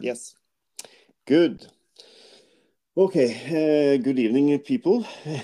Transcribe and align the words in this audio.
Yes. 0.00 0.34
Good. 1.26 1.66
Okay. 2.96 3.34
Uh, 3.48 4.02
good 4.02 4.18
evening, 4.18 4.58
people. 4.60 5.04
uh, 5.26 5.40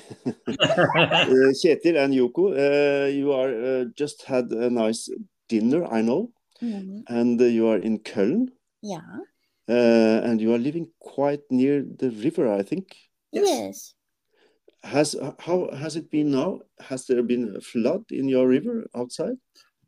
Ketil 1.63 1.97
and 1.97 2.15
Yoko, 2.15 2.53
uh, 2.55 3.07
you 3.07 3.33
are 3.33 3.51
uh, 3.51 3.85
just 3.97 4.23
had 4.25 4.51
a 4.53 4.71
nice 4.71 5.09
dinner, 5.49 5.85
I 5.85 6.03
know, 6.03 6.33
Mhm. 6.63 7.03
and 7.09 7.41
uh, 7.41 7.45
you 7.45 7.67
are 7.69 7.79
in 7.79 7.99
Köln, 7.99 8.51
Yeah. 8.83 9.03
uh, 9.69 10.21
and 10.25 10.41
you 10.41 10.55
are 10.55 10.59
living 10.59 10.89
quite 11.01 11.43
near 11.51 11.83
the 11.83 12.11
river, 12.11 12.49
I 12.49 12.63
think. 12.63 12.97
Yes. 13.33 13.95
Has 14.83 15.15
how 15.39 15.69
has 15.77 15.97
it 15.97 16.11
been 16.11 16.31
now? 16.31 16.61
Has 16.79 17.07
there 17.07 17.23
been 17.23 17.57
a 17.57 17.61
flood 17.61 18.11
in 18.11 18.29
your 18.29 18.49
river 18.49 18.87
outside? 18.95 19.37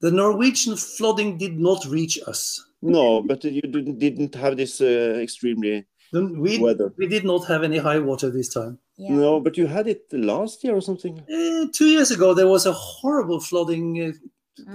The 0.02 0.10
Norwegian 0.10 0.76
flooding 0.76 1.38
did 1.38 1.58
not 1.58 1.84
reach 1.86 2.18
us. 2.26 2.40
No, 2.82 3.22
but 3.22 3.44
you 3.44 3.62
didn't 3.62 3.98
didn't 3.98 4.34
have 4.34 4.56
this 4.56 4.80
uh, 4.80 5.18
extremely 5.22 5.86
We, 6.12 6.58
weather. 6.58 6.92
we 6.98 7.06
did 7.08 7.24
not 7.24 7.46
have 7.46 7.62
any 7.62 7.78
high 7.78 8.00
water 8.00 8.28
this 8.30 8.48
time. 8.52 8.74
Yeah. 8.98 9.14
No, 9.16 9.40
but 9.40 9.56
you 9.56 9.66
had 9.66 9.86
it 9.86 10.02
last 10.12 10.64
year 10.64 10.74
or 10.74 10.82
something. 10.82 11.14
Eh, 11.28 11.66
two 11.72 11.86
years 11.94 12.10
ago, 12.10 12.34
there 12.34 12.48
was 12.56 12.66
a 12.66 12.72
horrible 12.72 13.40
flooding 13.40 13.86
uh, 14.02 14.12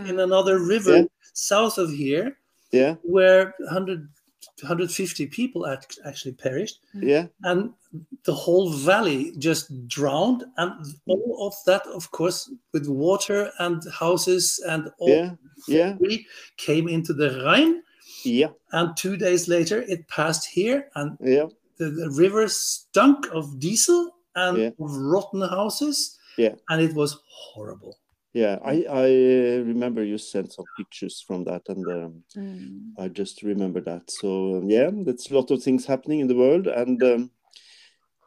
in 0.10 0.20
another 0.20 0.56
river 0.76 0.96
Yeah. 0.98 1.06
south 1.34 1.78
of 1.78 1.90
here 1.92 2.28
Yeah, 2.72 2.96
where 3.04 3.54
100, 3.60 4.08
150 4.62 5.28
people 5.28 5.66
actually 6.06 6.34
perished. 6.34 6.80
Mm. 6.96 7.04
yeah, 7.08 7.28
And 7.44 7.74
the 8.26 8.34
whole 8.34 8.72
valley 8.72 9.34
just 9.38 9.88
drowned. 9.88 10.44
And 10.58 10.72
all 11.08 11.48
of 11.48 11.54
that, 11.66 11.86
of 11.88 12.12
course, 12.12 12.52
with 12.74 12.88
water 12.88 13.52
and 13.60 13.82
houses 13.92 14.64
and 14.68 14.90
all 15.00 15.10
yeah, 15.10 15.32
yeah, 15.68 15.96
came 16.58 16.88
into 16.88 17.14
the 17.14 17.44
Rhine. 17.44 17.82
yeah, 18.24 18.50
And 18.72 18.96
two 18.98 19.18
days 19.18 19.48
later, 19.48 19.82
it 19.88 20.08
passed 20.08 20.48
here, 20.48 20.90
and 20.96 21.18
yeah, 21.22 21.46
the, 21.78 21.90
the 21.90 22.10
river 22.12 22.48
stunk 22.48 23.28
of 23.32 23.60
diesel 23.60 24.12
and 24.36 24.58
Yeah. 24.58 24.68
of 24.80 24.92
rotten 24.96 25.42
houses. 25.42 26.18
Yeah. 26.38 26.54
And 26.70 26.82
it 26.82 26.94
was 26.94 27.18
horrible. 27.28 27.98
Yeah. 28.38 28.60
I 28.64 28.86
I 29.06 29.08
remember 29.72 30.04
you 30.04 30.18
sent 30.18 30.54
some 30.54 30.68
pictures 30.76 31.24
from 31.28 31.44
that, 31.46 31.64
and 31.70 31.88
um, 31.88 32.24
Mm. 32.38 32.94
I 33.00 33.08
just 33.08 33.44
remember 33.44 33.82
that. 33.82 34.12
So 34.12 34.58
um, 34.58 34.70
yeah, 34.70 34.92
that's 35.06 35.32
a 35.32 35.36
lot 35.36 35.52
of 35.52 35.64
things 35.64 35.86
happening 35.86 36.20
in 36.20 36.28
the 36.28 36.36
world, 36.36 36.68
and 36.68 37.02
um, 37.04 37.32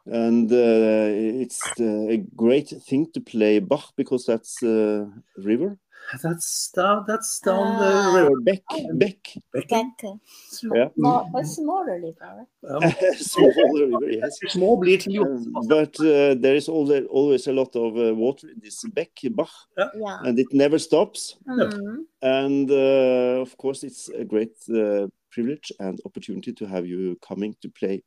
and 0.05 0.51
uh, 0.51 1.41
it's 1.43 1.71
uh, 1.79 2.07
a 2.09 2.17
great 2.35 2.69
thing 2.87 3.07
to 3.13 3.21
play 3.21 3.59
Bach 3.59 3.93
because 3.95 4.25
that's 4.25 4.63
uh, 4.63 5.05
river 5.37 5.77
That's 6.23 6.71
down, 6.75 7.05
that's 7.07 7.39
down 7.39 7.67
Ah. 7.67 7.79
the 7.79 8.17
river. 8.17 8.29
or 8.31 8.41
Beck, 8.41 8.63
Beck, 8.93 9.33
Beck. 9.53 9.69
Back. 9.69 10.03
Yeah. 10.03 10.89
Small, 10.95 11.29
a 11.35 11.45
smaller 11.45 11.99
river. 12.01 12.47
Um, 12.67 12.81
small 13.17 13.51
river, 13.79 14.11
yes. 14.11 14.39
små 14.49 14.75
blir 14.81 14.97
til 14.99 15.21
Um, 15.21 15.67
but 15.69 15.95
uh, 15.99 16.35
there 16.41 16.55
is 16.55 16.67
always 16.69 17.05
always 17.09 17.47
a 17.47 17.53
lot 17.53 17.75
of 17.75 17.95
uh, 17.95 18.13
water 18.15 18.49
in 18.49 18.59
this 18.59 18.83
Beck, 18.93 19.11
Bach, 19.35 19.49
Yeah. 19.77 20.19
and 20.25 20.39
it 20.39 20.47
never 20.53 20.79
stops. 20.79 21.37
Mm. 21.47 22.05
And 22.21 22.71
uh, 22.71 23.41
of 23.41 23.55
course, 23.57 23.83
it's 23.83 24.09
a 24.09 24.25
great 24.25 24.55
uh, 24.69 25.07
privilege 25.31 25.71
and 25.79 25.99
opportunity 26.05 26.53
to 26.53 26.65
have 26.65 26.85
you 26.85 27.17
coming 27.21 27.55
to 27.61 27.69
play 27.69 28.03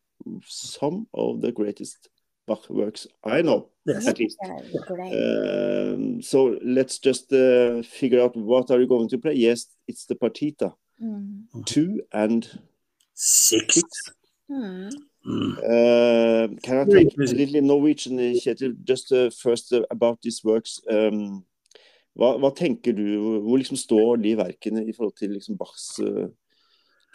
some 0.46 1.06
of 1.14 1.40
the 1.40 1.52
greatest 1.52 2.08
Bach 2.46 2.68
works 2.70 3.06
I 3.24 3.42
know, 3.42 3.68
Yes. 3.86 4.06
at 4.06 4.18
least. 4.18 4.38
Um, 4.44 6.20
so 6.22 6.58
let's 6.62 6.98
just 6.98 7.32
uh, 7.32 7.82
figure 7.82 8.20
out 8.22 8.36
what 8.36 8.70
are 8.70 8.80
you 8.80 8.86
going 8.86 9.08
to 9.08 9.18
play. 9.18 9.34
Yes, 9.34 9.66
it's 9.88 10.06
the 10.06 10.14
partita 10.14 10.72
Mm. 11.02 11.46
two 11.66 12.00
and 12.12 12.46
Six. 13.14 13.74
six. 13.74 13.88
Mm. 14.48 14.90
Uh, 15.26 16.48
can 16.62 16.78
I 16.78 16.84
take 16.84 17.16
a 17.18 17.20
little 17.34 17.62
Norwegian, 17.62 18.18
uh, 18.18 18.34
Kjetil? 18.38 18.76
Just 18.84 19.10
uh, 19.12 19.30
first 19.30 19.72
uh, 19.72 19.82
about 19.90 20.20
these 20.22 20.44
works. 20.44 20.80
Um, 20.88 21.44
hva, 22.16 22.36
hva 22.38 22.52
tenker 22.54 22.94
du, 22.94 23.40
hvor 23.42 23.58
liksom 23.58 23.76
står 23.76 24.22
de 24.22 24.36
verkene 24.36 24.84
i 24.86 24.92
forhold 24.92 25.16
til 25.18 25.30
liksom 25.34 25.56
Bachs 25.58 25.98
uh, 25.98 26.28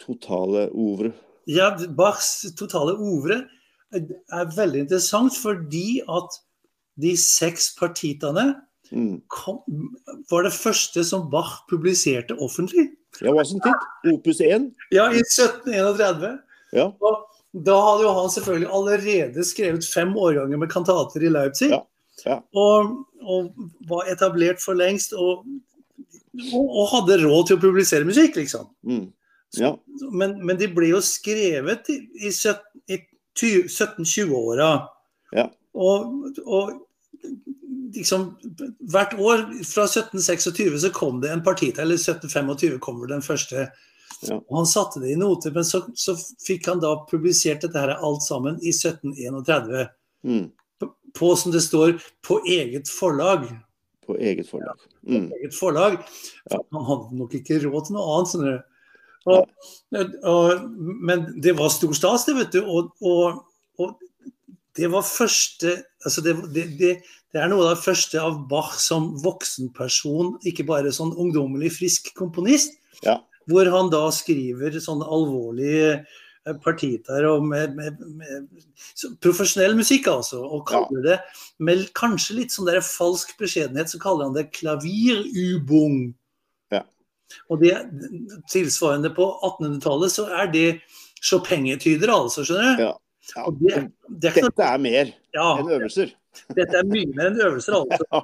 totale 0.04 0.68
ovre? 0.74 1.12
Ja, 1.48 1.70
Bachs 1.96 2.42
totale 2.58 2.98
ovre 2.98 3.46
er 3.94 4.50
veldig 4.56 4.84
interessant 4.86 5.34
fordi 5.36 6.00
at 6.08 6.40
de 7.00 7.14
seks 7.16 7.72
partitene 7.78 8.54
Mm. 8.90 9.20
kom, 9.30 9.60
var 10.32 10.42
det 10.42 10.50
første 10.50 11.04
som 11.06 11.28
Bach 11.30 11.60
publiserte 11.70 12.34
offentlig. 12.42 12.88
Ja, 13.22 13.30
hva 13.30 13.44
som 13.46 13.60
titt? 13.62 13.84
Opus 14.10 14.40
1? 14.42 14.64
Ja, 14.90 15.04
i 15.14 15.20
1731. 15.22 16.40
Ja. 16.74 16.88
Og 16.98 17.20
da 17.54 17.76
hadde 17.84 18.02
jo 18.08 18.14
han 18.16 18.32
selvfølgelig 18.34 18.70
allerede 18.80 19.44
skrevet 19.46 19.86
fem 19.86 20.10
årganger 20.18 20.58
med 20.58 20.72
kantater 20.74 21.22
i 21.22 21.30
Leipzig. 21.30 21.70
Ja, 21.70 21.84
ja. 22.26 22.40
Og, 22.52 23.06
og 23.22 23.54
var 23.86 24.10
etablert 24.10 24.58
for 24.58 24.74
lengst 24.74 25.14
og, 25.14 25.46
og, 26.50 26.66
og 26.66 26.90
hadde 26.96 27.22
råd 27.22 27.46
til 27.46 27.60
å 27.60 27.62
publisere 27.62 28.04
musikk, 28.10 28.34
liksom. 28.42 28.66
Mm. 28.82 29.12
Ja. 29.58 29.76
Men, 30.10 30.36
men 30.46 30.58
de 30.58 30.66
ble 30.70 30.90
jo 30.92 30.98
skrevet 31.02 31.88
i, 31.94 32.00
i, 32.26 32.28
sytten- 32.34 32.34
i 32.34 32.34
ty- 32.34 32.69
1720-åra. 33.46 34.70
Ja. 35.36 35.46
Og, 35.74 36.30
og 36.44 36.72
liksom 37.94 38.26
hvert 38.92 39.14
år 39.18 39.44
fra 39.66 39.86
1726 39.86 40.80
så 40.84 40.90
kom 40.94 41.20
det 41.22 41.32
en 41.32 41.44
partita, 41.44 41.82
eller 41.82 41.98
1725 41.98 42.78
kommer 42.82 43.10
den 43.10 43.22
første. 43.22 43.68
Ja. 44.28 44.36
Og 44.36 44.56
han 44.60 44.68
satte 44.68 45.00
det 45.00 45.14
i 45.14 45.18
noter, 45.18 45.52
men 45.54 45.64
så, 45.64 45.82
så 45.96 46.16
fikk 46.44 46.68
han 46.68 46.82
da 46.82 46.92
publisert 47.10 47.64
dette 47.64 47.80
her 47.80 47.96
alt 47.96 48.24
sammen 48.26 48.58
i 48.60 48.72
1731. 48.74 49.86
Mm. 50.26 50.48
På, 50.80 50.90
på, 51.16 51.34
som 51.36 51.54
det 51.54 51.62
står, 51.64 51.96
på 52.26 52.40
eget 52.48 52.90
forlag. 52.92 53.46
På 54.06 54.18
eget 54.18 54.50
forlag. 54.50 54.82
Mm. 55.06 55.30
Eget 55.38 55.56
forlag. 55.56 56.00
Ja. 56.50 56.60
Han 56.76 56.84
hadde 56.88 57.20
nok 57.22 57.38
ikke 57.40 57.62
råd 57.64 57.88
til 57.88 57.96
noe 57.96 58.18
annet, 58.18 58.36
du. 58.44 58.69
Og, 59.28 59.48
og, 60.24 60.68
men 61.04 61.26
det 61.42 61.52
var 61.58 61.72
stor 61.72 61.92
stas, 61.96 62.24
det, 62.28 62.36
vet 62.38 62.54
du. 62.56 62.62
Og, 62.64 62.92
og, 63.00 63.42
det 64.78 64.88
var 64.92 65.02
første 65.04 65.74
altså 66.06 66.22
det, 66.24 66.36
det, 66.54 66.62
det, 66.78 66.92
det 67.30 67.40
er 67.40 67.50
noe 67.50 67.66
av 67.66 67.74
det 67.74 67.84
første 67.84 68.20
av 68.22 68.38
Bach 68.50 68.76
som 68.82 69.12
voksenperson, 69.22 70.34
ikke 70.46 70.66
bare 70.66 70.92
sånn 70.94 71.12
ungdommelig 71.14 71.74
frisk 71.76 72.10
komponist. 72.18 72.74
Ja. 73.04 73.20
Hvor 73.50 73.70
han 73.70 73.90
da 73.92 74.02
skriver 74.14 74.74
sånne 74.82 75.06
alvorlige 75.10 75.92
eh, 76.00 76.56
partiter 76.62 77.26
og 77.30 77.46
med, 77.46 77.76
med, 77.78 78.02
med 78.18 79.14
profesjonell 79.22 79.76
musikk, 79.78 80.10
altså. 80.10 80.42
Og 80.42 80.66
kaller 80.70 81.06
det 81.06 81.18
med 81.62 81.86
kanskje 81.98 82.40
litt 82.40 82.54
sånn 82.54 82.68
der 82.70 82.82
falsk 82.84 83.36
beskjedenhet, 83.40 83.92
så 83.92 84.02
kaller 84.02 84.28
han 84.28 84.36
det 84.38 84.50
klavirubung. 84.58 86.10
Og 87.50 87.60
det 87.62 87.74
tilsvarende 88.50 89.12
på 89.14 89.26
1800-tallet 89.46 90.14
så 90.14 90.26
er 90.40 90.50
det 90.52 90.66
Chopin-etyder, 91.20 92.10
altså, 92.14 92.44
skjønner 92.46 92.76
du? 92.78 92.84
Ja. 92.88 92.94
Ja. 93.36 93.44
Og 93.46 93.58
det, 93.60 93.90
det 94.22 94.30
er 94.30 94.46
Dette 94.48 94.64
er 94.66 94.78
mer 94.82 95.10
ja, 95.36 95.58
enn 95.60 95.68
øvelser. 95.70 96.08
dette 96.58 96.78
er 96.80 96.86
mye 96.88 97.10
mer 97.14 97.26
enn 97.30 97.42
øvelser, 97.44 97.76
altså. 97.78 98.22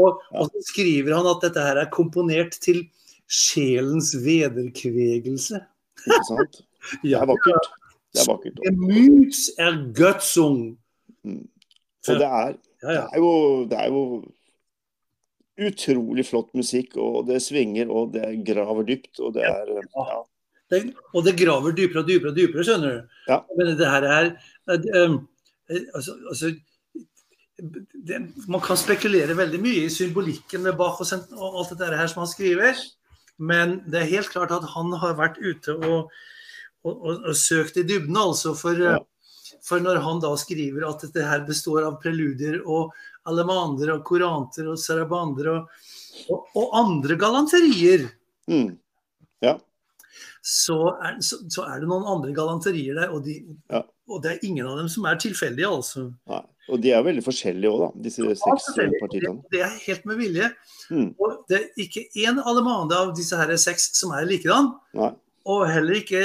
Og, 0.00 0.22
og 0.34 0.48
så 0.48 0.58
skriver 0.66 1.14
han 1.14 1.28
at 1.30 1.44
dette 1.44 1.60
her 1.62 1.76
er 1.84 1.92
komponert 1.94 2.56
til 2.64 2.78
sjelens 3.30 4.10
vederkvegelse. 4.24 5.60
Ikke 6.06 6.24
sant? 6.26 6.54
Det 7.04 7.12
er 7.12 7.26
vakkert. 7.28 7.66
Det 8.10 8.22
er 8.22 8.28
vakkert. 8.30 8.56
Gemütsergötzung. 8.64 10.60
Mm. 11.22 11.46
Det 12.08 12.24
er, 12.24 12.54
det 12.80 12.94
er 12.96 13.18
jo, 13.20 13.32
det 13.68 13.76
er 13.76 13.88
jo 13.92 14.00
utrolig 15.60 16.24
flott 16.28 16.52
musikk, 16.56 16.96
og 17.00 17.26
det 17.28 17.40
svinger, 17.44 17.90
og 17.92 18.14
det 18.16 18.26
graver 18.46 18.86
dypt, 18.88 19.20
og 19.20 19.34
det 19.36 19.46
er 19.48 19.74
ja. 19.76 20.20
Det, 20.70 20.84
og 21.18 21.24
det 21.26 21.34
graver 21.34 21.74
dypere 21.74 22.04
og 22.04 22.08
dypere 22.08 22.30
og 22.30 22.36
dypere, 22.36 22.64
skjønner 22.66 22.92
du. 22.94 23.14
Ja. 23.26 23.40
Men 23.58 23.72
det 23.78 23.88
her 23.90 24.06
er 24.06 24.28
eh, 24.70 24.84
eh, 24.86 25.86
altså, 25.98 26.14
altså 26.30 26.52
det, 27.58 28.20
Man 28.46 28.62
kan 28.64 28.78
spekulere 28.78 29.36
veldig 29.36 29.60
mye 29.60 29.84
i 29.88 29.92
symbolikken 29.92 30.62
med 30.64 30.78
Bach 30.78 31.02
og, 31.02 31.34
og 31.34 31.58
alt 31.60 31.74
dette 31.74 31.98
her 31.98 32.10
som 32.12 32.22
han 32.22 32.30
skriver, 32.30 32.78
men 33.40 33.80
det 33.90 34.02
er 34.02 34.12
helt 34.14 34.30
klart 34.30 34.54
at 34.54 34.68
han 34.76 34.94
har 35.02 35.18
vært 35.18 35.40
ute 35.42 35.74
og, 35.74 36.12
og, 36.86 37.06
og, 37.08 37.34
søkt 37.36 37.80
i 37.80 37.86
dybden, 37.88 38.16
altså. 38.16 38.54
For, 38.54 38.78
eh, 38.78 38.94
Ja. 38.94 39.58
for 39.66 39.82
når 39.82 39.98
han 40.06 40.22
da 40.22 40.30
skriver 40.38 40.86
at 40.88 41.02
dette 41.02 41.26
her 41.26 41.42
består 41.48 41.82
av 41.88 41.98
preludier 42.02 42.62
og 42.62 42.94
alemander 43.28 43.92
og 43.96 44.04
koranter 44.08 44.70
og 44.72 44.78
sarabander 44.80 45.50
og, 45.52 45.68
og, 46.30 46.46
og 46.56 46.78
andre 46.84 47.16
galanterier 47.20 48.08
Mm. 48.50 48.72
så 50.42 50.76
er, 51.04 51.18
så, 51.22 51.36
så 51.52 51.62
er 51.68 51.80
det 51.82 51.88
noen 51.90 52.06
andre 52.08 52.32
galanterier 52.34 52.96
der, 52.96 53.10
og, 53.14 53.22
de, 53.24 53.34
Ja. 53.70 53.82
og 54.08 54.22
det 54.24 54.30
er 54.32 54.46
ingen 54.48 54.66
av 54.66 54.78
dem 54.80 54.88
som 54.88 55.04
er 55.06 55.18
tilfeldige, 55.20 55.68
altså. 55.68 56.06
Nei. 56.30 56.40
Og 56.70 56.80
de 56.82 56.92
er 56.94 57.02
veldig 57.02 57.22
forskjellige 57.26 57.70
òg, 57.70 57.80
da, 57.82 57.88
disse 58.04 58.22
seks 58.40 58.68
partiene. 59.00 59.32
det 59.52 59.60
er 59.66 59.72
helt 59.86 60.04
med 60.06 60.18
vilje. 60.20 60.50
Mm. 60.90 61.08
Og 61.18 61.40
det 61.50 61.58
er 61.60 61.82
ikke 61.84 62.04
én 62.24 62.38
alemande 62.46 62.96
av 62.96 63.12
disse 63.16 63.36
her 63.36 63.50
seks 63.58 63.90
som 63.98 64.12
er 64.14 64.26
likedan. 64.28 64.72
Og 65.50 65.64
heller 65.66 65.96
ikke 65.98 66.20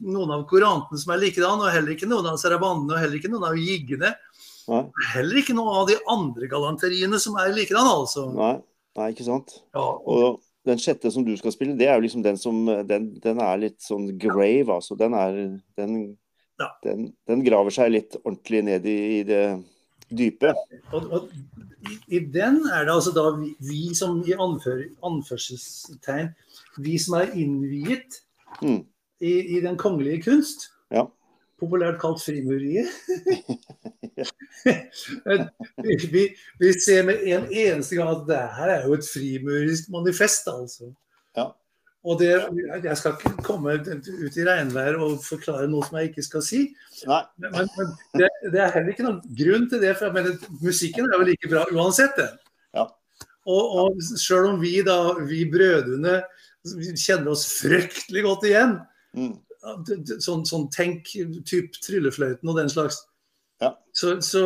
noen 0.00 0.30
av 0.36 0.44
korantene 0.50 0.98
som 1.00 1.14
er 1.14 1.22
likedan, 1.24 1.60
og 1.64 1.72
heller 1.74 1.94
ikke 1.96 2.08
noen 2.10 2.28
av 2.30 2.36
sarabandene, 2.38 2.94
og 2.94 3.02
heller 3.02 3.18
ikke 3.18 3.32
noen 3.32 3.48
av 3.50 3.58
jiggene. 3.58 4.12
Nei, 4.70 4.84
Heller 5.14 5.40
ikke 5.42 5.54
noen 5.58 5.74
av 5.80 5.88
de 5.90 5.96
andre 6.08 6.46
galanteriene 6.50 7.18
som 7.20 7.34
er 7.42 7.50
likedan, 7.56 7.88
altså. 7.90 8.28
nei, 8.36 8.54
nei, 9.00 9.08
ikke 9.12 9.26
sant. 9.26 9.56
Ja, 9.74 9.82
Og 10.06 10.40
den 10.68 10.78
sjette 10.78 11.10
som 11.10 11.24
du 11.26 11.32
skal 11.40 11.52
spille, 11.54 11.76
det 11.78 11.88
er 11.88 11.96
jo 11.98 12.04
liksom 12.06 12.22
den 12.22 12.36
som 12.38 12.64
Den, 12.86 13.10
den 13.24 13.40
er 13.42 13.56
litt 13.58 13.80
sånn 13.82 14.10
grave, 14.20 14.68
altså. 14.78 14.96
Den 15.00 15.14
er 15.18 15.38
Den, 15.76 16.16
Ja. 16.60 16.66
den, 16.84 17.06
den 17.26 17.42
graver 17.42 17.72
seg 17.72 17.90
litt 17.94 18.16
ordentlig 18.20 18.58
ned 18.66 18.84
i, 18.86 18.96
i 19.20 19.22
det 19.24 19.42
dype. 20.12 20.50
og, 20.92 21.06
og 21.12 21.30
i, 21.88 21.96
I 22.16 22.18
den 22.28 22.58
er 22.68 22.84
det 22.84 22.92
altså 22.92 23.14
da 23.16 23.30
vi, 23.38 23.54
vi 23.64 23.94
som 23.96 24.18
i 24.28 24.34
anfør, 24.36 24.82
anførselstegn 25.02 26.34
Vi 26.84 26.98
som 27.00 27.14
er 27.20 27.32
innviet 27.34 28.20
Mm. 28.60 28.82
i, 29.22 29.56
i 29.56 29.60
den 29.62 29.76
kongelige 29.78 30.22
kunst, 30.24 30.68
Ja. 30.92 31.06
populært 31.62 32.00
kalt 32.02 32.18
frimureriet 32.20 32.88
vi, 36.12 36.26
vi, 36.60 36.72
ser 36.80 37.06
med 37.08 37.22
en 37.28 37.46
eneste 37.48 37.96
gang 37.98 38.10
at 38.12 38.26
det 38.28 38.40
her 38.58 38.74
er 38.74 38.86
jo 38.88 38.98
et 38.98 39.06
frimurisk 39.06 39.88
manifest, 39.94 40.50
altså. 40.52 40.90
Ja. 41.36 41.48
Og 42.04 42.20
det, 42.20 42.30
jeg 42.84 42.96
skal 42.96 43.16
ikke 43.16 43.44
komme 43.44 43.76
ut 43.76 44.36
i 44.40 44.44
regnvær 44.48 44.96
og 45.04 45.18
forklare 45.24 45.68
noe 45.68 45.84
som 45.84 45.98
jeg 46.00 46.10
ikke 46.10 46.24
skal 46.24 46.44
si. 46.44 46.60
Men, 47.04 47.68
men 47.76 47.90
det, 48.16 48.30
det 48.48 48.62
er 48.62 48.72
heller 48.76 48.94
ikke 48.94 49.04
noen 49.04 49.20
grunn 49.42 49.66
til 49.68 49.82
det, 49.84 49.96
for 49.98 50.08
jeg 50.08 50.16
mener, 50.16 50.52
musikken 50.62 51.08
er 51.08 51.18
jo 51.18 51.28
like 51.28 51.50
bra 51.52 51.66
uansett. 51.76 52.16
det. 52.16 52.30
Ja. 52.76 52.86
Og, 53.50 53.76
og 53.82 54.00
selv 54.00 54.54
om 54.54 54.62
vi 54.62 54.78
da, 54.86 55.00
vi 55.28 55.44
brødrene 55.52 56.22
vi 56.76 56.90
kjenner 56.92 57.32
oss 57.32 57.46
fryktelig 57.56 58.24
godt 58.26 58.48
igjen, 58.48 58.80
Mm. 59.16 59.32
sånn, 60.22 60.44
sånn 60.46 60.68
tenk 60.72 61.08
typ 61.48 61.74
tryllefløyten 61.82 62.48
og 62.48 62.58
den 62.60 62.70
slags, 62.72 63.02
Ja. 63.60 63.74
så, 63.94 64.14
så, 64.24 64.42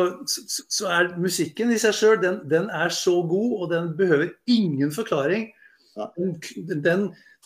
så, 0.69 0.87
er 0.91 1.13
musikken 1.17 1.71
i 1.71 1.77
seg 1.79 1.95
sjøl, 1.95 2.17
den, 2.19 2.41
den 2.51 2.65
er 2.67 2.91
så 2.91 3.13
god, 3.23 3.53
og 3.61 3.69
den 3.71 3.93
behøver 3.97 4.33
ingen 4.47 4.91
forklaring. 4.91 5.47
Ja. 5.95 6.09
Den, 6.17 6.83
den, 6.83 7.05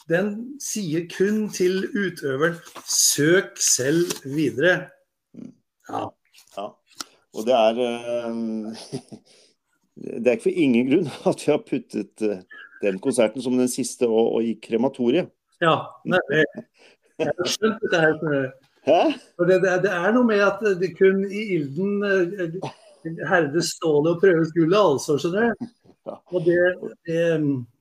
den 0.10 0.32
sier 0.64 1.06
kun 1.12 1.50
til 1.54 1.86
utøveren 1.94 2.58
'søk 2.86 3.62
selv 3.62 4.10
videre'. 4.26 4.90
Mm. 5.34 5.54
Ja. 5.90 6.08
Ja. 6.58 6.66
Og 7.38 7.46
det 7.46 7.54
er 7.54 7.84
eh, 7.86 8.34
Det 10.00 10.28
er 10.28 10.32
ikke 10.32 10.48
for 10.48 10.62
ingen 10.64 10.88
grunn 10.88 11.10
at 11.28 11.42
vi 11.46 11.52
har 11.52 11.64
puttet 11.68 12.22
eh, 12.24 12.42
den 12.82 13.00
konserten 13.04 13.44
som 13.44 13.58
den 13.60 13.68
siste 13.68 14.08
og, 14.08 14.34
og 14.40 14.44
i 14.44 14.56
krematoriet. 14.64 15.30
ja 15.62 15.76
nemlig. 16.06 16.46
Jeg 17.20 17.34
har 17.38 17.48
skjønt 17.52 17.82
dette 17.84 18.00
her. 18.00 18.52
Det, 18.88 19.58
det, 19.64 19.74
det 19.84 19.92
er 19.92 20.14
noe 20.16 20.26
med 20.28 20.40
at 20.46 20.62
det 20.80 20.94
kun 20.98 21.24
i 21.28 21.42
ilden 21.58 22.04
eh, 22.08 22.56
herdes 23.30 23.74
stålet 23.78 24.16
og 24.16 24.22
prøves 24.24 24.54
gullet, 24.56 24.80
altså. 24.80 25.18
Skjønner 25.22 25.52
du? 25.54 25.68
Ja. 26.10 26.16
Og 26.34 26.46
det, 26.46 26.58
det, 27.08 27.20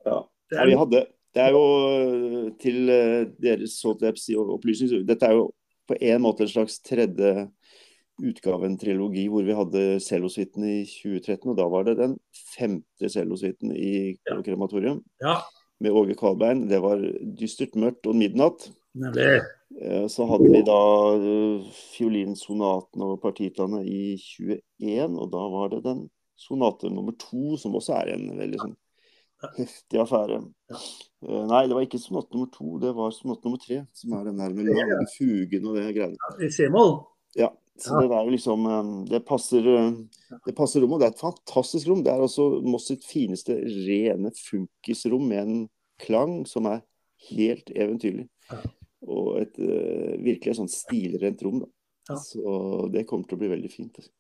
Ja. 0.07 0.19
det 0.51 0.57
Ja, 0.57 0.63
er 0.63 0.67
vi 0.67 0.77
hadde, 0.81 1.05
det 1.35 1.43
er 1.45 1.51
jo 1.55 1.63
øh, 1.93 2.51
til 2.61 2.89
øh, 2.91 3.27
deres 3.43 3.79
opplysning 3.85 5.07
Dette 5.09 5.27
er 5.27 5.33
jo 5.39 5.51
på 5.89 5.97
en 6.01 6.23
måte 6.23 6.43
en 6.45 6.49
slags 6.53 6.81
tredje 6.85 7.49
utgave, 8.19 8.67
en 8.67 8.79
trilogi, 8.79 9.29
hvor 9.31 9.45
vi 9.47 9.55
hadde 9.55 10.01
cellosuiten 10.03 10.65
i 10.67 10.85
2013. 10.85 11.51
Og 11.53 11.57
da 11.57 11.69
var 11.71 11.85
det 11.87 11.97
den 12.01 12.17
femte 12.57 13.09
cellosuiten 13.09 13.71
i 13.77 14.17
Ja. 14.29 14.41
krematorium 14.43 15.03
Ja, 15.23 15.37
med 15.81 15.91
Åge 15.95 16.15
Kvalbein. 16.19 16.67
Det 16.69 16.81
var 16.83 16.99
dystert 17.39 17.77
mørkt 17.77 18.07
og 18.07 18.17
midnatt. 18.17 18.71
Nemlig. 18.95 19.41
Eh, 19.83 20.07
Så 20.09 20.27
hadde 20.27 20.49
vi 20.51 20.63
da 20.65 20.79
øh, 21.19 21.65
fiolinsonaten 21.97 23.03
og 23.05 23.21
partitlene 23.23 23.83
i 23.85 24.17
21, 24.17 25.19
og 25.19 25.31
da 25.33 25.45
var 25.53 25.69
det 25.75 25.83
den 25.85 26.07
sonate 26.39 26.91
nummer 26.91 27.13
to, 27.19 27.57
som 27.59 27.75
også 27.75 27.97
er 27.99 28.15
en 28.15 28.29
veldig 28.39 28.59
sånn 28.63 28.77
heftig 29.59 30.01
affære. 30.03 30.41
Ja. 30.71 30.81
Nei, 31.47 31.65
det 31.67 31.75
var 31.77 31.85
ikke 31.87 31.99
sonate 32.03 32.33
nummer 32.35 32.51
to, 32.55 32.79
det 32.83 32.91
var 32.97 33.11
sonate 33.15 33.45
nummer 33.47 33.59
tre, 33.63 33.85
som 33.95 34.13
er 34.19 34.25
den 34.31 34.39
der 34.41 34.55
med 34.55 34.71
lange 34.71 35.07
fugen 35.17 35.67
og 35.67 35.77
det 35.79 35.93
greiene. 35.95 36.31
I 36.43 36.51
C-moll. 36.55 36.97
Ja, 37.39 37.51
så 37.79 37.95
Ja. 38.01 38.07
det 38.09 38.17
er 38.17 38.25
jo 38.25 38.31
liksom 38.35 38.67
eh, 38.67 39.05
Det 39.11 39.25
passer 39.27 39.67
eh, 39.67 39.93
det 40.47 40.55
passer 40.57 40.81
rommet. 40.83 40.95
og 40.95 41.01
Det 41.01 41.07
er 41.07 41.15
et 41.15 41.21
fantastisk 41.21 41.89
rom. 41.89 42.03
Det 42.03 42.13
er 42.13 42.19
også 42.25 42.63
Moss 42.65 42.89
sitt 42.89 43.05
fineste 43.07 43.55
rene 43.87 44.33
funkisrom 44.35 45.29
med 45.29 45.39
en 45.43 45.69
klang 46.01 46.45
som 46.47 46.67
er 46.67 46.81
helt 47.31 47.71
eventyrlig. 47.77 48.29
Og 49.09 49.41
et 49.41 49.59
uh, 49.63 50.15
virkelig 50.25 50.59
sånn 50.59 50.71
stilrent 50.73 51.43
rom. 51.47 51.65
Ja. 52.09 52.17
Så 52.21 52.89
det 52.93 53.07
kommer 53.09 53.29
til 53.29 53.39
å 53.39 53.43
bli 53.43 53.53
veldig 53.53 53.73
fint. 53.73 53.99
altså. 54.01 54.13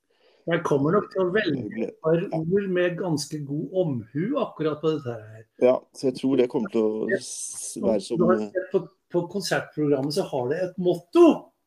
Jeg 0.49 0.62
kommer 0.64 0.94
nok 0.96 1.11
til 1.12 1.26
å 1.26 1.32
velge 1.35 1.87
et 1.90 1.96
par 2.05 2.23
ord 2.38 2.69
med 2.73 2.94
ganske 2.96 3.40
god 3.44 3.75
omhu 3.82 4.23
akkurat 4.40 4.81
på 4.81 4.94
dette 4.94 5.17
her. 5.17 5.43
Ja, 5.61 5.75
så 5.93 6.08
jeg 6.08 6.17
tror 6.17 6.40
det 6.40 6.46
kommer 6.49 6.73
til 6.73 6.87
å 6.87 7.02
være 7.05 8.00
som 8.00 8.20
Du 8.20 8.25
har 8.31 8.40
sett 8.46 8.70
på, 8.73 8.81
på 9.12 9.23
konsertprogrammet 9.35 10.17
så 10.17 10.25
har 10.31 10.49
det 10.52 10.61
et 10.70 10.81
motto. 10.81 11.26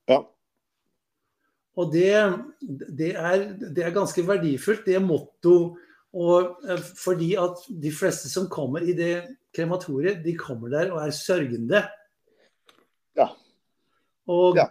Ja. 0.10 0.24
Og 1.78 1.94
det, 1.94 2.10
det, 2.90 3.14
er, 3.14 3.46
det 3.62 3.86
er 3.86 3.96
ganske 3.96 4.26
verdifullt, 4.26 4.82
det 4.90 5.04
motto. 5.06 5.76
Og 6.18 6.66
eh, 6.66 6.82
fordi 6.98 7.36
at 7.40 7.62
de 7.86 7.94
fleste 7.94 8.34
som 8.34 8.50
kommer 8.52 8.82
i 8.84 8.98
det 8.98 9.14
krematoriet, 9.56 10.24
de 10.26 10.34
kommer 10.40 10.74
der 10.74 10.90
og 10.96 11.04
er 11.06 11.14
sørgende. 11.16 11.86
Ja. 13.18 13.30
Og, 14.32 14.56
Ja. 14.58 14.68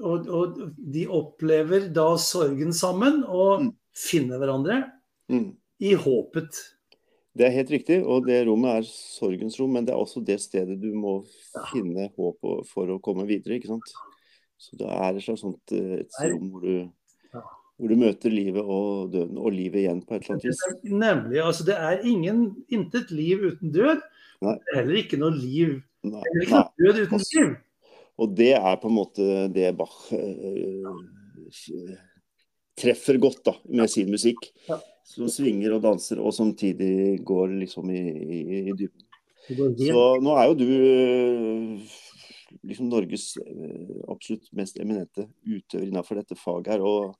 og, 0.00 0.28
og 0.28 0.60
de 0.78 1.06
opplever 1.08 1.88
da 1.92 2.14
sorgen 2.20 2.72
sammen 2.72 3.22
og 3.24 3.62
Mm. 3.66 3.72
finner 3.96 4.38
hverandre 4.38 4.78
mm. 5.32 5.50
i 5.80 5.94
håpet. 5.94 6.58
Det 7.36 7.44
er 7.46 7.52
helt 7.52 7.70
riktig, 7.70 7.98
og 8.04 8.24
det 8.26 8.46
rommet 8.48 8.78
er 8.78 8.86
sorgens 8.88 9.58
rom, 9.60 9.72
men 9.76 9.84
det 9.84 9.92
er 9.92 10.00
også 10.00 10.22
det 10.24 10.38
stedet 10.40 10.78
du 10.80 10.94
må 10.96 11.18
finne 11.70 12.06
håp 12.16 12.38
for 12.70 12.86
å 12.94 13.00
komme 13.04 13.26
videre, 13.28 13.58
ikke 13.58 13.68
sant. 13.74 13.90
Så 14.56 14.76
det 14.80 14.88
er 14.88 15.10
et 15.18 15.22
slags 15.24 15.42
sånt 15.44 15.72
eh, 15.76 15.98
et 16.00 16.16
rom 16.32 16.48
hvor 16.54 16.62
du, 16.64 16.88
Ja. 17.34 17.42
hvor 17.76 17.88
du 17.92 17.96
møter 18.00 18.32
livet 18.32 18.64
og 18.64 19.12
døden, 19.12 19.36
og 19.36 19.52
livet 19.52 19.82
igjen 19.84 20.00
på 20.00 20.14
et 20.16 20.24
eller 20.24 20.38
annet 20.38 20.48
vis. 20.48 20.62
Nemlig. 20.84 21.42
Altså, 21.44 21.66
det 21.68 21.76
er 21.76 22.00
ingen, 22.08 22.56
intet 22.72 23.10
liv 23.12 23.44
uten 23.52 23.72
død. 23.74 24.00
Nei. 24.40 24.56
Er 24.72 24.80
Heller 24.80 24.96
ikke 25.02 25.16
noe 25.20 25.32
liv 25.36 25.82
Nei, 26.04 26.20
Heller 26.24 26.42
ikke 26.46 26.56
noe 26.56 26.86
død 26.86 27.02
uten 27.04 27.24
liv. 27.34 27.56
Og 28.16 28.32
det 28.36 28.54
er 28.56 28.76
på 28.80 28.88
en 28.88 28.96
måte 28.96 29.24
det 29.52 29.70
Bach 29.76 29.96
eh, 30.16 31.96
treffer 32.76 33.18
godt 33.20 33.42
da, 33.48 33.56
med 33.68 33.90
sin 33.92 34.10
musikk. 34.12 34.50
Som 35.06 35.28
svinger 35.30 35.76
og 35.76 35.84
danser, 35.84 36.18
og 36.18 36.34
samtidig 36.34 37.20
går 37.24 37.52
liksom 37.60 37.92
i, 37.94 38.00
i, 38.02 38.38
i 38.66 38.72
dybden. 38.74 39.04
Så 39.78 40.00
nå 40.18 40.32
er 40.34 40.48
jo 40.48 40.56
du 40.58 40.64
øh, 40.66 41.84
liksom 42.66 42.88
Norges 42.90 43.36
øh, 43.38 44.00
absolutt 44.10 44.48
mest 44.58 44.80
eminente 44.82 45.28
utøver 45.46 45.86
innenfor 45.86 46.18
dette 46.18 46.34
faget 46.40 46.72
her. 46.74 46.82
Og 46.82 47.14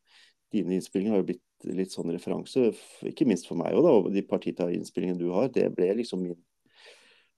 dine 0.53 0.75
innspillinger 0.75 1.15
har 1.15 1.23
jo 1.23 1.29
blitt 1.31 1.71
litt 1.79 1.95
sånn 1.95 2.11
referanse, 2.11 2.73
ikke 3.07 3.27
minst 3.29 3.47
for 3.47 3.59
meg 3.59 3.77
òg, 3.77 3.87
da. 3.87 3.95
Og 4.01 4.11
de 4.15 4.27
partita-innspillingene 4.27 5.23
du 5.23 5.31
har, 5.35 5.49
det 5.55 5.69
ble 5.77 5.93
liksom 6.01 6.27
min 6.27 6.37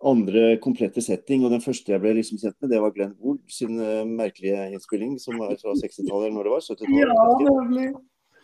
andre 0.07 0.59
komplette 0.63 1.03
setting. 1.03 1.45
Og 1.45 1.55
den 1.55 1.65
første 1.65 1.95
jeg 1.95 2.03
ble 2.03 2.15
liksom 2.19 2.39
kjent 2.43 2.59
med, 2.61 2.71
det 2.73 2.83
var 2.83 2.95
Glenn 2.95 3.17
Wood 3.23 3.43
sin 3.53 3.81
uh, 3.81 4.05
merkelige 4.07 4.69
innspilling, 4.73 5.17
som 5.23 5.41
var 5.41 5.57
fra 5.59 5.75
60-tallet 5.75 6.29
eller 6.29 6.37
når 6.39 6.49
det 6.49 6.55
var? 6.55 6.69
70-tallet? 6.69 7.89
Ja. 7.89 7.97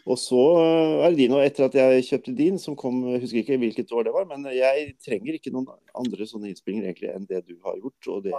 Og 0.05 0.19
så 0.21 0.37
øh, 0.37 1.05
er 1.05 1.11
det 1.11 1.19
din, 1.19 1.33
og 1.33 1.41
etter 1.41 1.65
at 1.65 1.77
jeg 1.79 2.05
kjøpte 2.05 2.35
din, 2.37 2.59
som 2.61 2.77
kom, 2.77 2.99
jeg 3.09 3.23
husker 3.23 3.41
ikke 3.41 3.57
hvilket 3.63 3.93
år 3.97 4.05
det 4.05 4.13
var, 4.13 4.27
men 4.29 4.45
jeg 4.53 4.91
trenger 5.01 5.39
ikke 5.39 5.53
noen 5.55 5.71
andre 5.97 6.27
sånne 6.29 6.51
innspillinger 6.51 6.91
egentlig 6.91 7.09
enn 7.15 7.25
det 7.31 7.41
du 7.49 7.55
har 7.65 7.79
gjort, 7.81 8.11
og 8.13 8.27
det, 8.27 8.35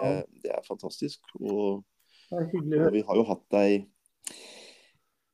det 0.45 0.51
er 0.53 0.67
fantastisk. 0.67 1.25
Og, 1.41 1.81
og 2.29 2.93
vi 2.93 3.01
har 3.07 3.17
jo 3.17 3.25
hatt 3.31 3.41
deg 3.57 3.74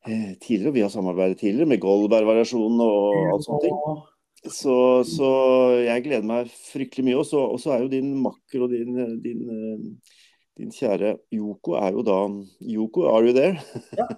eh, 0.08 0.32
tidligere, 0.40 0.72
vi 0.78 0.86
har 0.86 0.94
samarbeidet 0.94 1.42
tidligere 1.42 1.68
med 1.74 1.84
Goldberg-variasjonen 1.84 2.80
og 2.86 3.34
alt 3.34 3.46
sånne 3.50 3.62
ting. 3.66 3.78
Så, 4.50 5.04
så 5.06 5.28
jeg 5.84 6.02
gleder 6.02 6.26
meg 6.26 6.50
fryktelig 6.50 7.04
mye. 7.06 7.20
Og 7.20 7.26
så, 7.28 7.70
er 7.70 7.84
jo 7.84 7.92
din 7.92 8.14
makker 8.22 8.64
og 8.66 8.72
din, 8.72 8.96
din, 9.22 9.42
eh, 9.50 9.84
din 10.58 10.72
kjære 10.74 11.16
Yoko 11.32 11.76
er 11.78 11.92
jo 11.94 12.02
da 12.02 12.16
Yoko, 12.60 13.06
are 13.14 13.26
you 13.26 13.32
there? 13.32 13.60
Ja. 13.98 14.08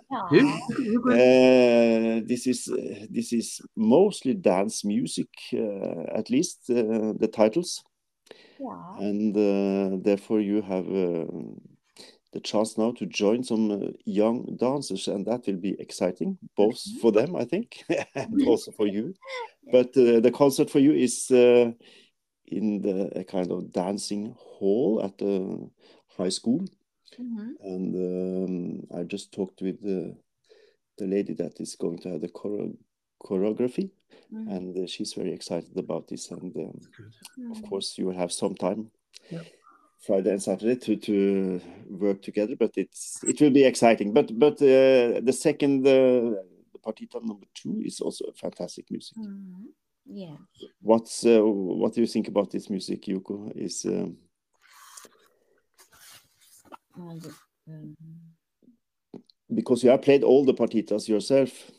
Uh, 1.04 2.20
this 2.26 2.46
is 2.46 2.68
this 3.12 3.32
is 3.32 3.60
mostly 3.76 4.34
dance 4.34 4.84
music, 4.86 5.28
uh, 5.52 6.04
at 6.14 6.30
least 6.30 6.70
uh, 6.70 7.12
the 7.20 7.28
titles, 7.28 7.82
Yeah. 8.58 8.96
and 8.98 9.36
uh, 9.36 10.02
therefore 10.02 10.40
you 10.40 10.62
have 10.62 10.86
uh, 10.88 11.26
the 12.34 12.40
chance 12.40 12.76
now 12.76 12.92
to 12.92 13.06
join 13.06 13.44
some 13.44 13.70
uh, 13.70 13.88
young 14.04 14.56
dancers, 14.56 15.08
and 15.08 15.24
that 15.26 15.46
will 15.46 15.56
be 15.56 15.80
exciting, 15.80 16.38
both 16.56 16.80
for 17.00 17.12
them, 17.12 17.36
I 17.36 17.44
think, 17.44 17.84
and 18.14 18.42
also 18.46 18.72
for 18.72 18.86
you. 18.86 19.14
But 19.72 19.96
uh, 19.96 20.20
the 20.20 20.32
concert 20.34 20.70
for 20.70 20.80
you 20.80 20.92
is 20.92 21.30
uh, 21.30 21.72
in 22.46 22.82
the 22.82 23.18
a 23.20 23.24
kind 23.24 23.50
of 23.52 23.72
dancing 23.72 24.34
hall 24.38 25.00
at 25.04 25.18
the 25.18 25.70
high 26.18 26.30
school, 26.30 26.64
Mhm. 27.18 27.56
and 27.60 27.94
um, 27.96 28.98
I 29.00 29.04
just 29.04 29.32
talked 29.32 29.62
with 29.62 29.80
the 29.82 30.16
the 30.98 31.06
lady 31.06 31.34
that 31.34 31.60
is 31.60 31.76
going 31.76 31.98
to 32.00 32.10
have 32.10 32.20
the 32.20 32.28
choreography, 33.22 33.90
Mhm. 34.32 34.48
and 34.50 34.78
uh, 34.78 34.86
she's 34.86 35.14
very 35.14 35.32
excited 35.32 35.76
about 35.76 36.08
this. 36.08 36.30
And 36.30 36.54
um, 36.56 36.80
of 37.50 37.62
Mhm. 37.62 37.68
course, 37.68 37.98
you 37.98 38.06
will 38.06 38.18
have 38.18 38.32
some 38.32 38.54
time. 38.54 38.90
Yeah. 39.30 39.40
Friday 40.06 40.30
and 40.30 40.42
Saturday 40.42 40.76
to 40.76 40.96
to 40.96 41.60
work 41.88 42.22
together, 42.22 42.56
but 42.56 42.72
it's 42.76 43.18
it 43.24 43.40
will 43.40 43.50
be 43.50 43.64
exciting. 43.64 44.12
But 44.12 44.38
but 44.38 44.54
uh, 44.62 45.20
the 45.20 45.32
second 45.32 45.86
uh, 45.86 46.36
the 46.72 46.78
partita 46.84 47.22
number 47.22 47.46
two 47.54 47.80
is 47.84 48.00
also 48.00 48.24
a 48.26 48.32
fantastic 48.32 48.90
music. 48.90 49.16
Mhm. 49.16 49.66
Yeah. 50.06 50.36
What's 50.82 51.24
uh, 51.24 51.40
what 51.42 51.94
do 51.94 52.00
you 52.00 52.06
think 52.06 52.28
about 52.28 52.50
this 52.50 52.68
music, 52.70 53.06
Yuko? 53.06 53.52
Is 53.56 53.84
um, 53.86 54.16
And, 56.96 57.26
um, 57.68 57.96
because 59.54 59.82
you 59.82 59.90
have 59.90 60.02
played 60.02 60.22
all 60.22 60.44
the 60.44 60.54
partitas 60.54 61.08
yourself. 61.08 61.70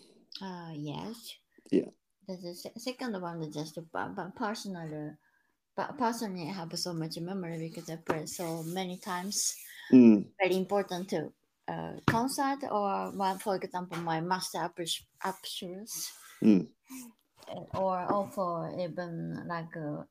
uh, 0.41 0.71
yes. 0.73 1.37
Yeah. 1.71 1.89
The, 2.27 2.37
the 2.73 2.79
second 2.79 3.21
one 3.21 3.41
is 3.43 3.53
just 3.53 3.79
but, 3.93 4.15
but 5.75 5.97
personal. 5.97 5.97
But 5.97 5.97
personally, 5.97 6.49
I 6.49 6.53
have 6.53 6.79
so 6.79 6.93
much 6.93 7.17
memory 7.19 7.69
because 7.69 7.89
I 7.89 7.97
played 7.97 8.29
so 8.29 8.63
many 8.63 8.97
times. 8.97 9.55
Mm, 9.91 10.31
Very 10.41 10.57
important 10.57 11.09
to 11.11 11.33
uh, 11.67 11.99
concert 12.07 12.59
or, 12.71 13.11
well, 13.15 13.37
for 13.39 13.55
example, 13.57 13.97
my 13.99 14.21
master 14.21 14.59
appreci- 14.59 15.05
appreciations. 15.23 16.11
mm, 16.41 16.67
uh, 17.47 17.65
or 17.83 17.97
also 18.11 18.43
even 18.79 19.45
like 19.47 19.75
uh, 19.77 20.03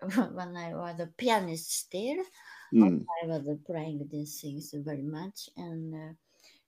when 0.32 0.56
I 0.56 0.74
was 0.74 1.00
a 1.00 1.06
pianist 1.06 1.70
still, 1.72 2.24
mm, 2.72 3.06
I 3.22 3.26
was 3.26 3.58
playing 3.66 4.08
these 4.10 4.40
things 4.40 4.72
very 4.74 5.02
much, 5.02 5.50
and 5.56 5.94
uh, 5.94 6.14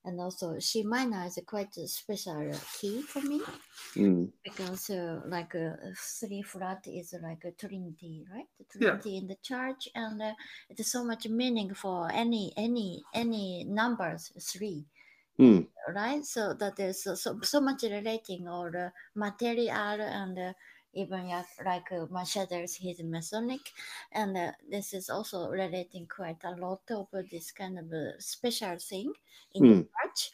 and 0.05 0.21
also 0.21 0.59
C 0.59 0.83
minor 0.83 1.25
is 1.27 1.39
quite 1.47 1.77
a 1.79 1.87
special 1.89 2.53
key 2.79 3.03
for 3.03 3.23
me 3.23 3.41
mm, 3.97 4.33
because 4.43 4.91
uh, 4.91 5.21
like 5.27 5.55
uh, 5.55 5.77
three 5.97 6.43
flat 6.43 6.87
is 6.87 7.15
like 7.23 7.45
a 7.45 7.53
Trinity, 7.53 8.25
right? 8.31 8.47
The 8.59 8.65
Yeah. 8.79 8.99
Trinity 8.99 9.17
in 9.17 9.27
the 9.27 9.37
church, 9.37 9.89
and 9.95 10.21
uh, 10.23 10.35
it's 10.69 10.91
so 10.93 11.05
much 11.05 11.27
meaning 11.29 11.75
for 11.75 12.11
any 12.13 12.53
any 12.57 13.03
any 13.13 13.65
numbers 13.65 14.33
three 14.41 14.87
mm, 15.39 15.67
right? 15.95 16.25
So 16.25 16.55
that 16.55 16.77
there's 16.77 17.03
so, 17.03 17.15
so, 17.15 17.41
so 17.43 17.61
much 17.61 17.83
relating 17.83 18.49
or 18.49 18.71
the 18.71 18.93
material 19.15 19.71
and 20.01 20.39
uh, 20.39 20.53
even 20.95 21.29
yeah, 21.29 21.45
like 21.65 21.91
uh, 21.93 22.07
my 22.11 22.25
shadows 22.25 22.77
his 22.77 23.03
Masonic, 23.03 23.73
and 24.13 24.37
uh, 24.37 24.53
this 24.69 24.95
is 24.95 25.11
also 25.11 25.49
relating 25.51 26.07
quite 26.07 26.43
a 26.45 26.53
lot 26.53 26.83
of 26.91 27.09
this 27.31 27.53
kind 27.53 27.79
of 27.79 27.93
uh, 27.93 28.19
special 28.19 28.79
thing 28.79 29.13
in 29.53 29.65
Mm. 29.65 29.89
church. 30.03 30.33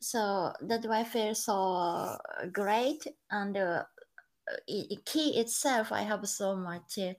So 0.00 0.52
that's 0.62 0.86
why 0.86 1.00
I 1.00 1.04
feel 1.04 1.34
so 1.34 2.18
great 2.52 3.06
and. 3.30 3.56
Uh, 3.56 3.84
key 5.04 5.38
itself, 5.38 5.92
I 5.92 6.02
have 6.02 6.28
so 6.28 6.56
much 6.56 6.98
uh, 6.98 7.14